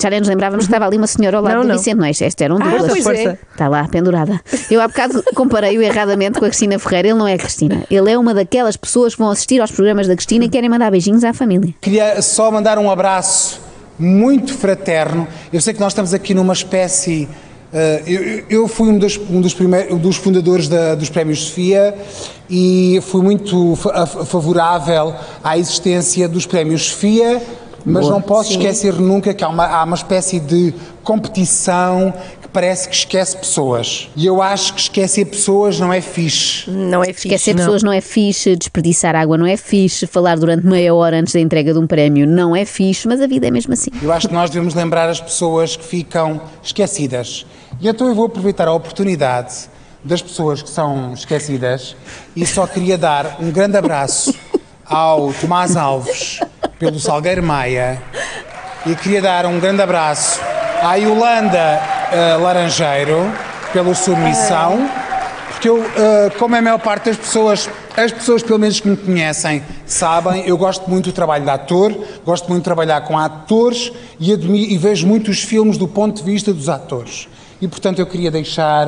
Já 0.00 0.10
nem 0.10 0.18
nos 0.20 0.28
lembrávamos 0.28 0.64
que 0.66 0.70
estava 0.72 0.86
ali 0.86 0.96
uma 0.96 1.06
senhora 1.06 1.36
ao 1.36 1.42
lado 1.42 1.54
Não, 1.54 1.62
do 1.62 1.68
não. 1.68 1.76
Vicente, 1.78 1.96
não 1.96 2.04
é? 2.04 2.10
Este 2.10 2.44
era 2.44 2.52
um 2.54 2.58
Ah, 2.60 2.68
deles. 2.68 2.86
pois 3.04 3.06
é. 3.06 3.38
Está 3.52 3.68
lá, 3.68 3.86
pendurada. 3.88 4.40
Eu 4.70 4.80
há 4.80 4.88
bocado 4.88 5.22
comparei-o 5.34 5.80
erradamente 5.82 6.38
com 6.38 6.44
a 6.44 6.48
Cristina 6.48 6.78
Ferreira. 6.78 7.08
Ele 7.08 7.18
não 7.18 7.28
é 7.28 7.34
a 7.34 7.38
Cristina. 7.38 7.84
Ele 7.90 8.10
é 8.10 8.18
uma 8.18 8.34
daquelas 8.34 8.76
pessoas 8.76 9.14
que 9.14 9.20
vão 9.20 9.30
assistir 9.30 9.60
aos 9.60 9.70
programas 9.70 10.08
da 10.08 10.14
Cristina 10.16 10.44
e 10.46 10.48
querem 10.48 10.68
mandar 10.68 10.90
beijinhos 10.90 11.22
à 11.22 11.32
família. 11.32 11.72
Queria 11.80 12.20
só 12.22 12.50
mandar 12.50 12.76
um 12.78 12.90
abraço 12.90 13.60
muito 13.98 14.52
fraterno. 14.54 15.28
Eu 15.52 15.60
sei 15.60 15.72
que 15.72 15.78
nós 15.80 15.92
estamos 15.92 16.12
aqui 16.12 16.34
numa 16.34 16.52
espécie. 16.52 17.28
eh, 17.72 18.02
eu, 18.06 18.44
eu- 18.62 18.68
fui 18.68 18.88
um 18.88 18.98
dos, 18.98 19.16
um 19.30 19.40
dos, 19.40 19.52
primeiros, 19.54 19.92
um 19.92 19.98
dos 19.98 20.16
fundadores 20.16 20.68
da- 20.68 20.94
dos 20.94 21.08
Prémios 21.10 21.44
Sofia 21.46 21.94
e 22.48 23.00
fui 23.02 23.20
muito 23.22 23.74
favorável 24.26 25.14
à 25.42 25.58
existência 25.58 26.28
dos 26.28 26.46
Prémios 26.46 26.90
Sofia, 26.90 27.42
mas 27.84 28.04
Boa. 28.04 28.14
não 28.14 28.22
posso 28.22 28.50
Sim. 28.50 28.56
esquecer 28.56 28.94
nunca 28.94 29.34
que 29.34 29.44
há 29.44 29.48
uma, 29.48 29.66
há 29.66 29.84
uma 29.84 29.96
espécie 29.96 30.40
de 30.40 30.72
competição 31.02 32.14
que 32.40 32.48
parece 32.48 32.88
que 32.88 32.94
esquece 32.94 33.36
pessoas. 33.36 34.08
E 34.16 34.24
eu 34.24 34.40
acho 34.40 34.72
que 34.74 34.80
esquecer 34.80 35.26
pessoas 35.26 35.78
não 35.78 35.92
é 35.92 36.00
fixe. 36.00 36.70
Não 36.70 37.02
é 37.02 37.12
fixe. 37.12 37.28
Esquecer 37.28 37.54
pessoas 37.54 37.82
não 37.82 37.92
é 37.92 38.00
fixe, 38.00 38.56
desperdiçar 38.56 39.14
água 39.14 39.36
não 39.36 39.46
é 39.46 39.56
fixe, 39.56 40.06
falar 40.06 40.36
durante 40.36 40.66
meia 40.66 40.94
hora 40.94 41.18
antes 41.18 41.34
da 41.34 41.40
entrega 41.40 41.72
de 41.72 41.78
um 41.78 41.86
prémio 41.86 42.26
não 42.26 42.56
é 42.56 42.64
fixe, 42.64 43.06
mas 43.06 43.20
a 43.20 43.26
vida 43.26 43.46
é 43.46 43.50
mesmo 43.50 43.74
assim. 43.74 43.90
Eu 44.02 44.12
acho 44.12 44.28
que 44.28 44.34
nós 44.34 44.48
devemos 44.48 44.74
lembrar 44.74 45.08
as 45.08 45.20
pessoas 45.20 45.76
que 45.76 45.84
ficam 45.84 46.40
esquecidas. 46.62 47.44
E 47.80 47.88
então 47.88 48.08
eu 48.08 48.14
vou 48.14 48.26
aproveitar 48.26 48.66
a 48.66 48.72
oportunidade 48.72 49.68
das 50.02 50.22
pessoas 50.22 50.62
que 50.62 50.70
são 50.70 51.12
esquecidas 51.14 51.96
e 52.36 52.46
só 52.46 52.66
queria 52.66 52.96
dar 52.96 53.38
um 53.40 53.50
grande 53.50 53.76
abraço 53.76 54.34
ao 54.84 55.32
Tomás 55.32 55.76
Alves 55.76 56.40
pelo 56.78 56.98
Salgueiro 56.98 57.42
Maia 57.42 58.00
e 58.86 58.94
queria 58.94 59.22
dar 59.22 59.46
um 59.46 59.58
grande 59.58 59.82
abraço 59.82 60.40
à 60.82 60.94
Yolanda 60.96 61.80
eh, 62.12 62.36
Laranjeiro 62.36 63.30
pela 63.72 63.94
sua 63.94 64.16
missão. 64.16 64.88
Porque 65.50 65.68
eu, 65.68 65.82
eh, 65.84 66.30
como 66.38 66.54
a 66.56 66.60
maior 66.60 66.78
parte 66.78 67.06
das 67.06 67.16
pessoas, 67.16 67.70
as 67.96 68.12
pessoas 68.12 68.42
pelo 68.42 68.58
menos 68.58 68.80
que 68.80 68.88
me 68.88 68.96
conhecem, 68.96 69.62
sabem, 69.86 70.46
eu 70.46 70.58
gosto 70.58 70.88
muito 70.90 71.06
do 71.06 71.12
trabalho 71.12 71.44
de 71.44 71.50
ator, 71.50 71.94
gosto 72.24 72.48
muito 72.48 72.60
de 72.60 72.64
trabalhar 72.64 73.00
com 73.02 73.16
atores 73.18 73.90
e, 74.20 74.32
admi- 74.32 74.72
e 74.72 74.76
vejo 74.76 75.06
muito 75.06 75.30
os 75.30 75.40
filmes 75.40 75.78
do 75.78 75.88
ponto 75.88 76.16
de 76.22 76.22
vista 76.30 76.52
dos 76.52 76.68
atores. 76.68 77.28
E 77.62 77.68
portanto 77.68 77.98
eu 78.00 78.06
queria 78.06 78.30
deixar 78.30 78.86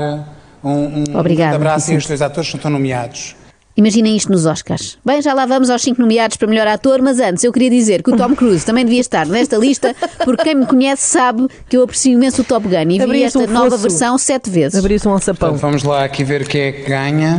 um, 0.63 0.71
um 0.71 1.05
Obrigada, 1.19 1.51
grande 1.51 1.57
abraço 1.57 1.75
a 1.77 1.79
Vicente. 1.79 1.97
estes 1.99 2.09
dois 2.09 2.23
atores 2.23 2.51
que 2.51 2.57
estão 2.57 2.71
nomeados. 2.71 3.35
Imaginem 3.77 4.17
isto 4.17 4.33
nos 4.33 4.47
Oscars. 4.47 4.97
Bem, 5.05 5.21
já 5.21 5.35
lá 5.35 5.45
vamos 5.45 5.69
aos 5.69 5.83
5 5.83 6.01
nomeados 6.01 6.37
para 6.39 6.49
melhor 6.49 6.67
ator, 6.67 7.03
mas 7.03 7.21
antes 7.21 7.45
eu 7.45 7.53
queria 7.53 7.69
dizer 7.69 8.03
que 8.03 8.11
o 8.11 8.17
Tom 8.17 8.35
Cruise 8.35 8.65
também 8.65 8.85
devia 8.85 9.01
estar 9.01 9.27
nesta 9.27 9.57
lista, 9.59 9.95
porque 10.25 10.45
quem 10.45 10.55
me 10.55 10.65
conhece 10.67 11.03
sabe 11.03 11.47
que 11.69 11.77
eu 11.77 11.83
aprecio 11.83 12.13
imenso 12.15 12.41
o 12.41 12.45
Top 12.45 12.67
Gun 12.67 12.91
e 12.91 12.99
vi 13.07 13.23
esta 13.23 13.39
um 13.39 13.47
nova 13.47 13.71
fosso. 13.73 13.83
versão 13.83 14.17
sete 14.17 14.49
vezes. 14.49 14.79
Abrir-se 14.79 15.07
um 15.07 15.13
alçapão. 15.13 15.51
Então, 15.51 15.59
vamos 15.59 15.83
lá 15.83 16.05
aqui 16.05 16.25
ver 16.25 16.49
quem 16.49 16.63
é 16.63 16.73
que 16.73 16.89
ganha. 16.89 17.39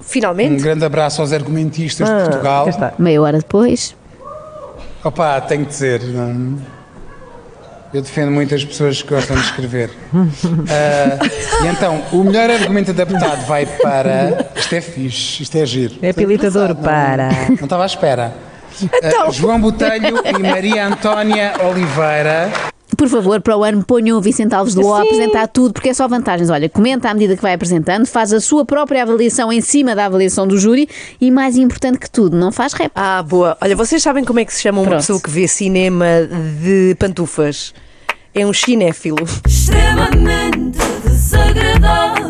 Finalmente. 0.00 0.54
Um 0.54 0.62
grande 0.62 0.84
abraço 0.84 1.20
aos 1.20 1.32
argumentistas 1.32 2.08
Ah, 2.08 2.18
de 2.18 2.28
Portugal. 2.28 2.68
Meia 2.96 3.20
hora 3.20 3.38
depois. 3.38 3.96
Opa, 5.02 5.40
tenho 5.40 5.64
que 5.64 5.70
dizer. 5.72 6.00
hum, 6.04 6.56
Eu 7.96 8.02
defendo 8.02 8.30
muitas 8.30 8.62
pessoas 8.62 9.00
que 9.00 9.08
gostam 9.08 9.34
de 9.36 9.42
escrever. 9.42 9.90
Ah, 10.68 11.64
e 11.64 11.68
então, 11.68 12.02
o 12.12 12.24
melhor 12.24 12.50
argumento 12.50 12.90
adaptado 12.90 13.46
vai 13.46 13.64
para. 13.64 14.50
Isto 14.54 14.74
é 14.74 14.80
fixe, 14.80 15.42
isto 15.42 15.56
é 15.56 15.64
giro. 15.64 15.94
É 16.02 16.10
habilitador 16.10 16.74
para. 16.74 17.30
Não 17.48 17.64
estava 17.64 17.84
à 17.84 17.86
espera. 17.86 18.34
Ah, 19.02 19.30
João 19.30 19.60
Botelho 19.60 20.18
e 20.26 20.38
Maria 20.38 20.86
Antónia 20.86 21.54
Oliveira. 21.70 22.50
Por 22.96 23.08
favor, 23.08 23.40
para 23.40 23.56
o 23.56 23.64
ano 23.64 23.84
ponham 23.84 24.18
o 24.18 24.20
Vicente 24.20 24.54
Alves 24.54 24.74
do 24.74 24.86
O 24.86 24.94
a 24.94 25.02
apresentar 25.02 25.46
tudo, 25.48 25.72
porque 25.72 25.90
é 25.90 25.94
só 25.94 26.06
vantagens. 26.06 26.50
Olha, 26.50 26.68
comenta 26.68 27.08
à 27.08 27.14
medida 27.14 27.36
que 27.36 27.42
vai 27.42 27.54
apresentando, 27.54 28.06
faz 28.06 28.32
a 28.32 28.40
sua 28.40 28.64
própria 28.64 29.02
avaliação 29.02 29.52
em 29.52 29.60
cima 29.60 29.94
da 29.94 30.06
avaliação 30.06 30.46
do 30.46 30.58
júri 30.58 30.88
e, 31.20 31.30
mais 31.30 31.56
importante 31.56 31.98
que 31.98 32.10
tudo, 32.10 32.36
não 32.36 32.52
faz 32.52 32.72
rap. 32.72 32.90
Ah, 32.94 33.22
boa. 33.22 33.56
Olha, 33.60 33.76
vocês 33.76 34.02
sabem 34.02 34.24
como 34.24 34.40
é 34.40 34.44
que 34.44 34.52
se 34.52 34.62
chama 34.62 34.80
uma 34.80 34.86
Pronto. 34.88 35.00
pessoa 35.00 35.20
que 35.20 35.30
vê 35.30 35.48
cinema 35.48 36.06
de 36.62 36.94
pantufas? 36.98 37.74
É 38.38 38.44
um 38.44 38.52
cinéfilo. 38.52 39.16
extremamente 39.46 40.78
desagradável. 41.06 42.26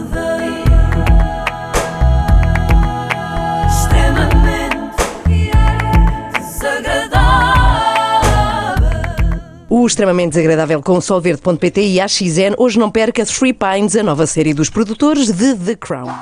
O 9.68 9.84
extremamente 9.84 10.30
desagradável 10.30 10.80
com 10.80 11.00
solverde.pt 11.00 11.80
e 11.80 12.00
a 12.00 12.06
XN. 12.06 12.54
Hoje 12.56 12.78
não 12.78 12.88
perca 12.88 13.26
Three 13.26 13.52
Pines, 13.52 13.96
a 13.96 14.04
nova 14.04 14.28
série 14.28 14.54
dos 14.54 14.70
produtores 14.70 15.32
de 15.32 15.56
The 15.56 15.74
Crown. 15.74 16.16